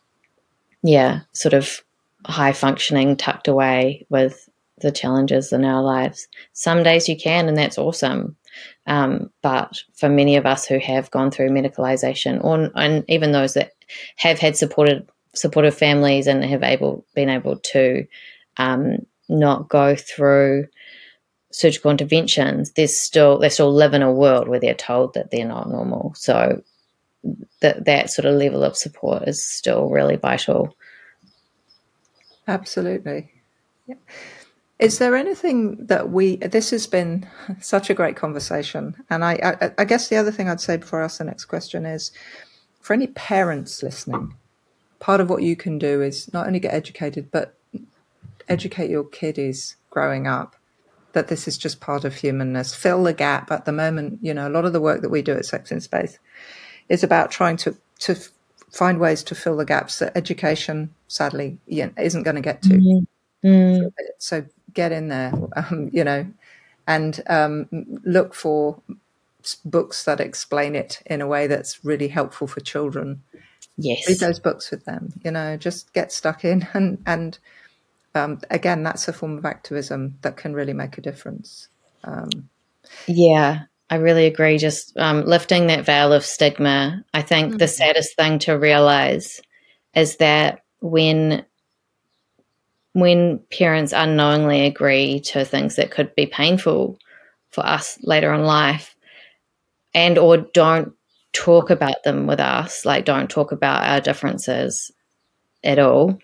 [0.84, 1.82] yeah, sort of
[2.26, 4.48] high functioning, tucked away with
[4.82, 6.28] the challenges in our lives.
[6.52, 8.36] Some days you can and that's awesome.
[8.86, 13.54] Um, but for many of us who have gone through medicalization or and even those
[13.54, 13.72] that
[14.16, 18.06] have had supported supportive families and have able been able to
[18.58, 20.66] um, not go through
[21.50, 25.48] surgical interventions, there's still they still live in a world where they're told that they're
[25.48, 26.12] not normal.
[26.14, 26.62] So
[27.60, 30.76] that that sort of level of support is still really vital.
[32.46, 33.30] Absolutely.
[33.86, 33.96] Yeah.
[34.78, 36.36] Is there anything that we?
[36.36, 37.28] This has been
[37.60, 41.00] such a great conversation, and I, I, I guess the other thing I'd say before
[41.00, 42.10] I ask the next question is,
[42.80, 44.34] for any parents listening,
[44.98, 47.56] part of what you can do is not only get educated, but
[48.48, 50.56] educate your kiddies growing up
[51.12, 52.74] that this is just part of humanness.
[52.74, 53.50] Fill the gap.
[53.50, 55.70] At the moment, you know, a lot of the work that we do at Sex
[55.72, 56.18] in Space
[56.88, 58.16] is about trying to to
[58.70, 63.04] find ways to fill the gaps that education, sadly, isn't going to get to.
[63.44, 66.26] Mm, So get in there, um, you know,
[66.86, 67.68] and um,
[68.04, 68.80] look for
[69.64, 73.22] books that explain it in a way that's really helpful for children.
[73.76, 76.66] Yes, read those books with them, you know, just get stuck in.
[76.74, 77.38] And, and
[78.14, 81.68] um, again, that's a form of activism that can really make a difference.
[83.06, 83.62] Yeah,
[83.94, 84.58] I really agree.
[84.58, 87.04] Just um, lifting that veil of stigma.
[87.14, 89.40] I think the saddest thing to realize
[89.94, 91.46] is that when
[92.92, 96.98] when parents unknowingly agree to things that could be painful
[97.50, 98.96] for us later in life,
[99.94, 100.92] and or don't
[101.32, 104.90] talk about them with us, like don't talk about our differences
[105.62, 106.18] at all,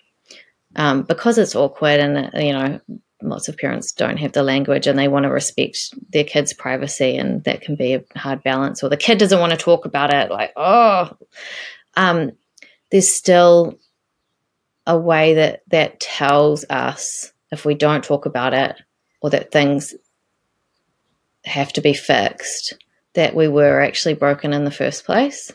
[0.74, 2.80] um, because it's awkward and uh, you know
[3.22, 7.16] lots of parents don't have the language and they want to respect their kids' privacy,
[7.16, 8.82] and that can be a hard balance.
[8.82, 11.10] Or the kid doesn't want to talk about it, like, oh,
[11.96, 12.32] um,
[12.90, 13.78] there's still
[14.86, 18.76] a way that that tells us if we don't talk about it
[19.20, 19.94] or that things
[21.44, 22.74] have to be fixed
[23.14, 25.50] that we were actually broken in the first place.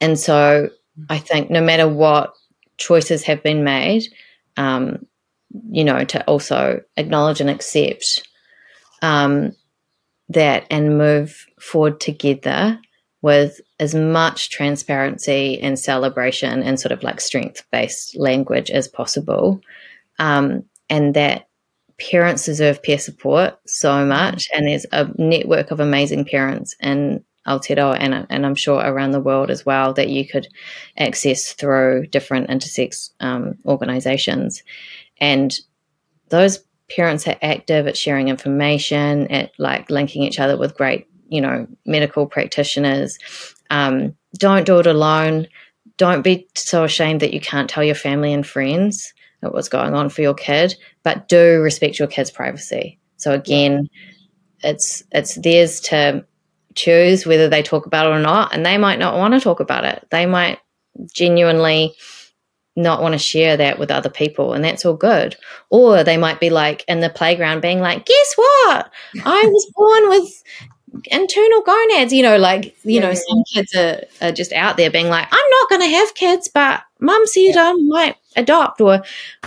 [0.00, 0.70] And so
[1.08, 2.34] I think no matter what
[2.76, 4.04] choices have been made,
[4.56, 5.06] um,
[5.70, 8.28] you know, to also acknowledge and accept
[9.02, 9.52] um,
[10.28, 12.78] that and move forward together
[13.22, 19.60] with as much transparency and celebration and sort of like strength based language as possible.
[20.18, 21.48] Um, and that
[21.98, 24.48] parents deserve peer support so much.
[24.54, 29.20] And there's a network of amazing parents in Aotearoa and, and I'm sure around the
[29.20, 30.46] world as well that you could
[30.98, 34.62] access through different intersex um, organizations.
[35.20, 35.58] And
[36.28, 41.40] those parents are active at sharing information, at like linking each other with great, you
[41.40, 43.18] know, medical practitioners.
[43.70, 45.46] Um, don't do it alone.
[45.96, 50.08] Don't be so ashamed that you can't tell your family and friends what's going on
[50.08, 52.98] for your kid, but do respect your kid's privacy.
[53.16, 53.88] So again,
[54.62, 56.24] it's it's theirs to
[56.74, 59.60] choose whether they talk about it or not, and they might not want to talk
[59.60, 60.06] about it.
[60.10, 60.58] They might
[61.12, 61.94] genuinely
[62.78, 65.36] not want to share that with other people, and that's all good.
[65.70, 68.90] Or they might be like in the playground being like, guess what?
[69.24, 70.42] I was born with
[71.10, 74.76] internal gonads, you know, like, you Yeah, know, yeah, some kids are, are just out
[74.76, 78.80] there being like, I'm not going to have kids, but mum said I might adopt,
[78.80, 79.02] or,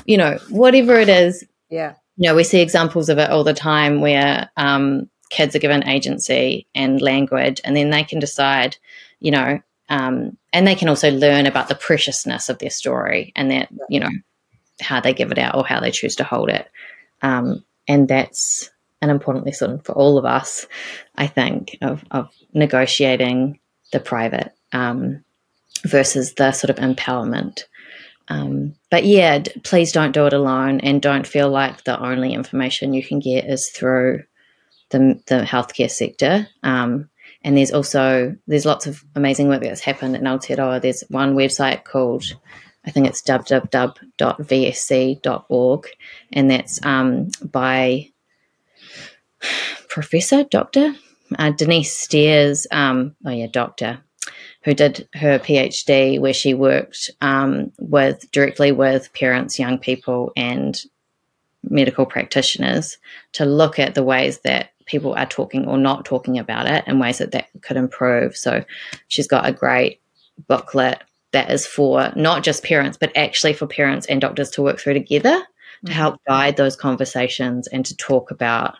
[0.06, 1.44] you know, whatever it is.
[1.70, 1.96] Yeah.
[2.18, 5.88] You know, we see examples of it all the time where um, kids are given
[5.88, 8.78] agency and language, and then they can decide,
[9.20, 9.60] you know,
[9.90, 14.00] um, and they can also learn about the preciousness of their story and that, you
[14.00, 14.10] know,
[14.82, 16.70] how they give it out or how they choose to hold it.
[17.22, 18.70] Um, and that's
[19.02, 20.68] an important lesson for all of us,
[21.16, 23.60] I think, of, of negotiating
[23.92, 25.24] the private um,
[25.84, 27.64] versus the sort of empowerment.
[28.28, 32.34] Um, but yeah, d- please don't do it alone and don't feel like the only
[32.34, 34.24] information you can get is through
[34.92, 36.48] the, the healthcare sector.
[36.64, 37.10] Um,
[37.44, 40.82] and there's also there's lots of amazing work that's happened in Aotearoa.
[40.82, 42.26] There's one website called
[42.86, 44.08] I think it's www.vsc.org,
[46.34, 48.10] and that's um, by
[49.88, 50.96] Professor Doctor
[51.38, 52.68] uh, Denise Steers.
[52.72, 54.00] Um, oh yeah, Doctor,
[54.64, 60.82] who did her PhD where she worked um, with directly with parents, young people, and
[61.64, 62.98] medical practitioners
[63.34, 67.00] to look at the ways that people are talking or not talking about it and
[67.00, 68.36] ways that that could improve.
[68.36, 68.64] So
[69.08, 70.02] she's got a great
[70.48, 74.80] booklet that is for not just parents, but actually for parents and doctors to work
[74.80, 75.88] through together mm-hmm.
[75.88, 78.76] to help guide those conversations and to talk about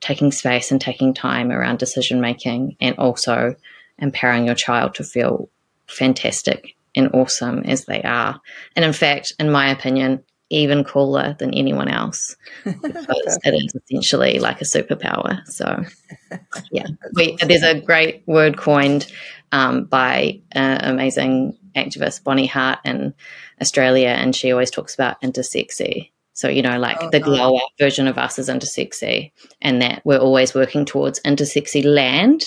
[0.00, 3.54] taking space and taking time around decision making and also
[3.98, 5.48] empowering your child to feel
[5.86, 8.40] fantastic and awesome as they are.
[8.74, 14.38] And in fact, in my opinion, even cooler than anyone else because it is essentially
[14.38, 15.44] like a superpower.
[15.46, 15.84] So,
[16.70, 19.10] yeah, we, there's a great word coined
[19.50, 23.14] um, by an amazing activist, Bonnie Hart, in
[23.60, 26.10] Australia, and she always talks about intersexy.
[26.34, 30.02] So, you know, like oh, the glow up version of us is intersexy, and that
[30.04, 32.44] we're always working towards intersexy land.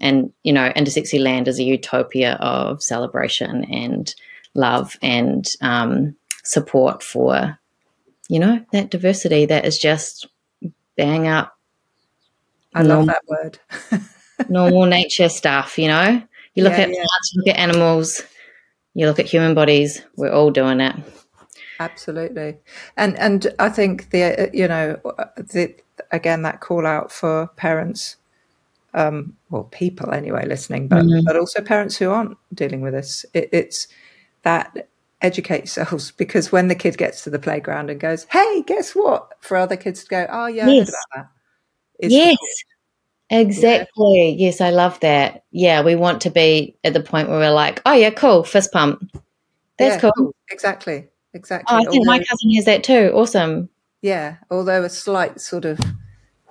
[0.00, 4.12] And, you know, intersexy land is a utopia of celebration and
[4.54, 7.58] love and um, support for,
[8.28, 10.26] you know, that diversity that is just
[10.96, 11.56] bang up.
[12.74, 14.08] I normal, love that word.
[14.48, 16.22] normal nature stuff, you know?
[16.54, 16.94] You look yeah, at yeah.
[16.94, 18.22] plants, you look at animals,
[18.94, 20.96] you look at human bodies, we're all doing it.
[21.80, 22.58] Absolutely.
[22.96, 25.00] And and I think the you know
[25.36, 25.74] the
[26.12, 28.16] again that call out for parents
[28.94, 31.24] um, well, people anyway listening, but mm-hmm.
[31.24, 33.24] but also parents who aren't dealing with this.
[33.32, 33.88] It, it's
[34.42, 34.88] that
[35.22, 39.32] educate yourselves because when the kid gets to the playground and goes, "Hey, guess what?"
[39.40, 40.72] for other kids to go, "Oh yeah, yes.
[40.72, 41.28] I heard about
[42.00, 42.36] that." yes,
[43.30, 44.36] exactly.
[44.36, 44.46] Yeah.
[44.46, 45.44] Yes, I love that.
[45.50, 48.72] Yeah, we want to be at the point where we're like, "Oh yeah, cool, fist
[48.72, 49.10] pump."
[49.78, 50.34] That's yeah, cool.
[50.50, 51.08] Exactly.
[51.34, 51.74] Exactly.
[51.74, 53.10] Oh, I think although, my cousin has that too.
[53.14, 53.68] Awesome.
[54.02, 55.80] Yeah, although a slight sort of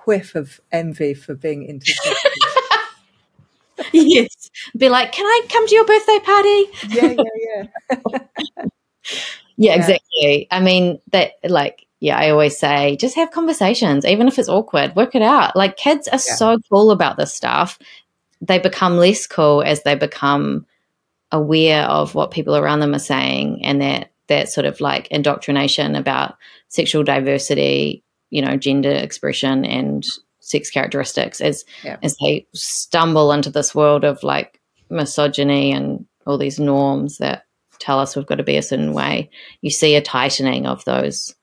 [0.06, 1.92] whiff of envy for being into.
[3.92, 4.31] yes.
[4.76, 6.64] Be like, can I come to your birthday party?
[6.88, 8.26] Yeah, yeah, yeah.
[8.56, 8.66] yeah,
[9.56, 10.48] yeah, exactly.
[10.50, 14.96] I mean, that, like, yeah, I always say just have conversations, even if it's awkward,
[14.96, 15.56] work it out.
[15.56, 16.34] Like, kids are yeah.
[16.36, 17.78] so cool about this stuff.
[18.40, 20.66] They become less cool as they become
[21.30, 25.94] aware of what people around them are saying and that that sort of like indoctrination
[25.96, 26.36] about
[26.68, 30.06] sexual diversity, you know, gender expression and
[30.42, 31.96] sex characteristics as yeah.
[32.02, 37.46] as they stumble into this world of like misogyny and all these norms that
[37.78, 39.30] tell us we've got to be a certain way.
[39.62, 41.34] You see a tightening of those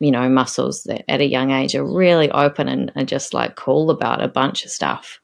[0.00, 3.56] you know muscles that at a young age are really open and are just like
[3.56, 5.20] cool about a bunch of stuff.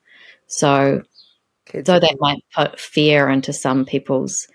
[0.46, 1.02] So
[1.66, 4.46] Kids though that might put fear into some people's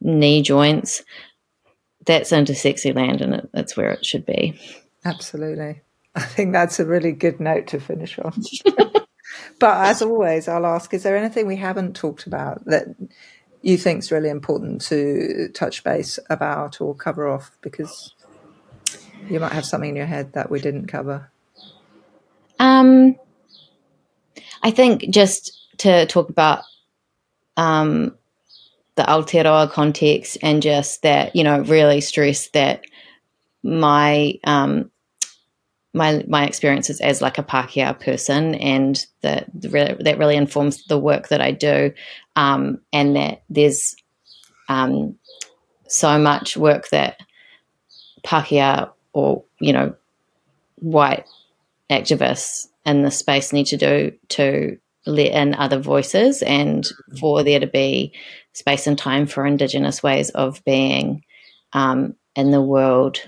[0.00, 1.02] knee joints
[2.04, 4.58] that's intersexy land and it, that's where it should be.
[5.04, 5.80] Absolutely
[6.14, 8.32] I think that's a really good note to finish on.
[9.58, 12.86] but as always, I'll ask: Is there anything we haven't talked about that
[13.62, 17.56] you think is really important to touch base about or cover off?
[17.60, 18.14] Because
[19.28, 21.30] you might have something in your head that we didn't cover.
[22.58, 23.16] Um,
[24.62, 26.62] I think just to talk about
[27.56, 28.16] um,
[28.96, 32.82] the Aotearoa context and just that, you know, really stress that
[33.62, 34.90] my um,
[35.94, 41.28] my my experiences as like a Pākehā person, and that that really informs the work
[41.28, 41.92] that I do,
[42.36, 43.96] um, and that there's
[44.68, 45.16] um,
[45.88, 47.20] so much work that
[48.24, 49.94] Pākehā or you know
[50.76, 51.26] white
[51.90, 57.60] activists in the space need to do to let in other voices and for there
[57.60, 58.12] to be
[58.52, 61.24] space and time for Indigenous ways of being
[61.72, 63.20] um, in the world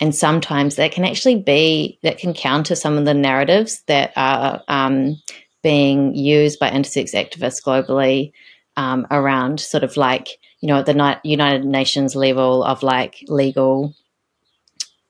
[0.00, 4.62] and sometimes that can actually be that can counter some of the narratives that are
[4.68, 5.20] um,
[5.62, 8.32] being used by intersex activists globally
[8.76, 13.94] um, around sort of like you know at the United Nations level of like legal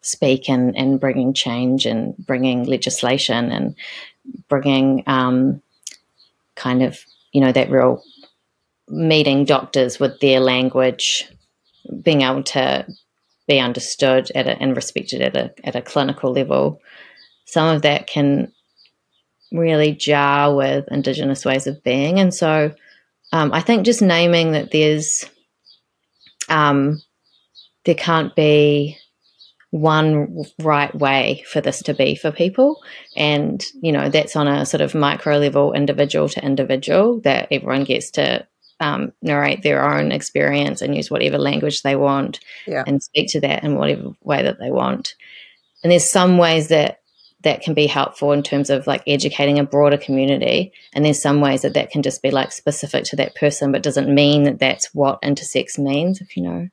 [0.03, 3.75] speak and, and bringing change and bringing legislation and
[4.49, 5.61] bringing um,
[6.55, 8.03] kind of you know that real
[8.89, 11.29] meeting doctors with their language
[12.03, 12.87] being able to
[13.47, 16.81] be understood at a, and respected at a at a clinical level.
[17.47, 18.53] Some of that can
[19.53, 22.75] really jar with Indigenous ways of being, and so
[23.33, 25.25] um, I think just naming that there's
[26.49, 27.03] um,
[27.85, 28.99] there can't be
[29.71, 32.81] one right way for this to be for people
[33.17, 37.85] and you know that's on a sort of micro level individual to individual that everyone
[37.85, 38.47] gets to
[38.81, 42.85] um, narrate their own experience and use whatever language they want Yeah.
[42.87, 45.15] and speak to that in whatever way that they want
[45.83, 47.01] and there's some ways that
[47.43, 51.41] that can be helpful in terms of like educating a broader community and there's some
[51.41, 54.59] ways that that can just be like specific to that person but doesn't mean that
[54.59, 56.69] that's what intersex means if you know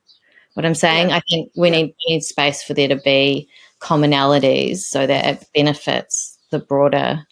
[0.54, 1.16] what i'm saying Yeah.
[1.16, 1.76] i think we Yeah.
[1.76, 3.48] need, we need space for there to be
[3.80, 7.26] commonalities so that it benefits the broader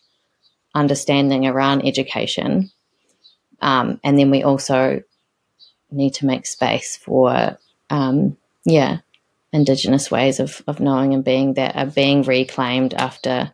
[0.75, 2.70] understanding around education
[3.62, 5.02] um, and then we also
[5.90, 7.58] need to make space for
[7.90, 8.98] um, yeah
[9.52, 13.52] indigenous ways of, of knowing and being that are being reclaimed after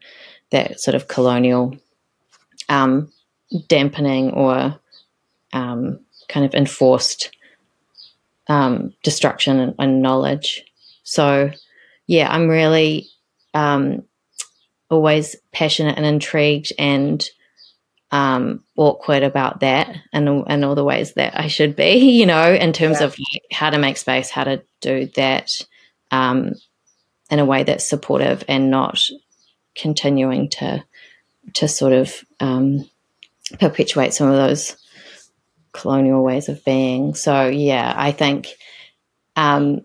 [0.50, 1.76] that sort of colonial
[2.68, 3.12] um,
[3.68, 4.78] dampening or
[5.52, 7.30] um, kind of enforced
[8.48, 10.64] um, destruction and, and knowledge.
[11.02, 11.50] So,
[12.06, 13.08] yeah, I'm really
[13.54, 14.04] um,
[14.90, 17.26] always passionate and intrigued and
[18.10, 22.52] um, awkward about that and, and all the ways that I should be, you know,
[22.52, 23.06] in terms Yeah.
[23.06, 25.50] of like how to make space, how to do that
[26.10, 26.52] um,
[27.30, 29.00] in a way that's supportive and not
[29.76, 30.84] continuing to
[31.54, 32.88] to sort of um,
[33.58, 34.76] perpetuate some of those
[35.72, 37.14] colonial ways of being.
[37.14, 38.48] So yeah, I think
[39.36, 39.82] um,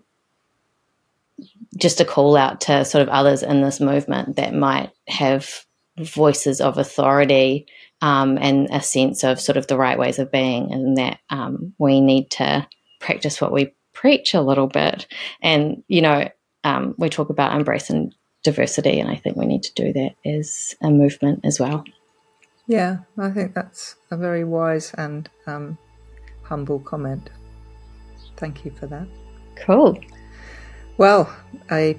[1.76, 5.64] just a call out to sort of others in this movement that might have
[5.98, 7.66] voices of authority
[8.02, 11.74] um, and a sense of sort of the right ways of being, and that um,
[11.78, 12.66] we need to
[13.00, 15.06] practice what we preach a little bit.
[15.42, 16.28] And you know,
[16.64, 20.74] um, we talk about embracing diversity, and I think we need to do that as
[20.82, 21.84] a movement as well.
[22.66, 25.76] Yeah, I think that's a very wise and um,
[26.42, 27.30] humble comment.
[28.36, 29.06] Thank you for that.
[29.56, 29.98] Cool.
[30.96, 31.34] Well,
[31.70, 31.98] a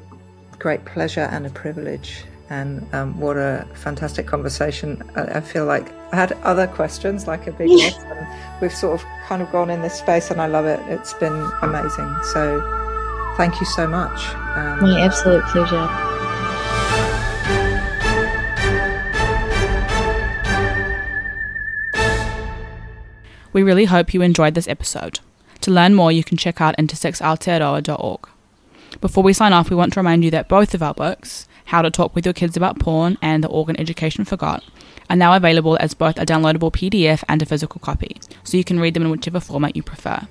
[0.57, 5.01] great pleasure and a privilege, and um, what a fantastic conversation.
[5.15, 7.85] I, I feel like I had other questions, like a big Yeah.
[7.85, 8.27] list, and
[8.61, 10.79] we've sort of kind of gone in this space, and I love it.
[10.87, 12.15] It's been amazing.
[12.33, 12.61] So,
[13.37, 14.19] thank you so much.
[14.55, 15.87] Um, My absolute pleasure.
[23.53, 25.19] We really hope you enjoyed this episode.
[25.61, 28.27] To learn more, you can check out intersexaotearoa.org.
[28.99, 31.81] Before we sign off, we want to remind you that both of our books, How
[31.81, 34.63] to Talk with Your Kids About Porn and The Organ Education Forgot,
[35.09, 38.79] are now available as both a downloadable PDF and a physical copy, so you can
[38.79, 40.27] read them in whichever format you prefer.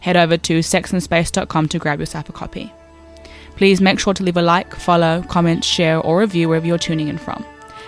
[0.00, 2.72] Head over to sexinspace.com to grab yourself a copy.
[3.56, 7.08] Please make sure to leave a like, follow, comment, share, or review wherever you're tuning
[7.08, 7.44] in from.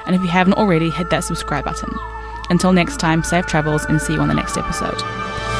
[0.07, 1.93] And if you haven't already, hit that subscribe button.
[2.51, 5.54] Until next time, safe travels and see you on the next episode.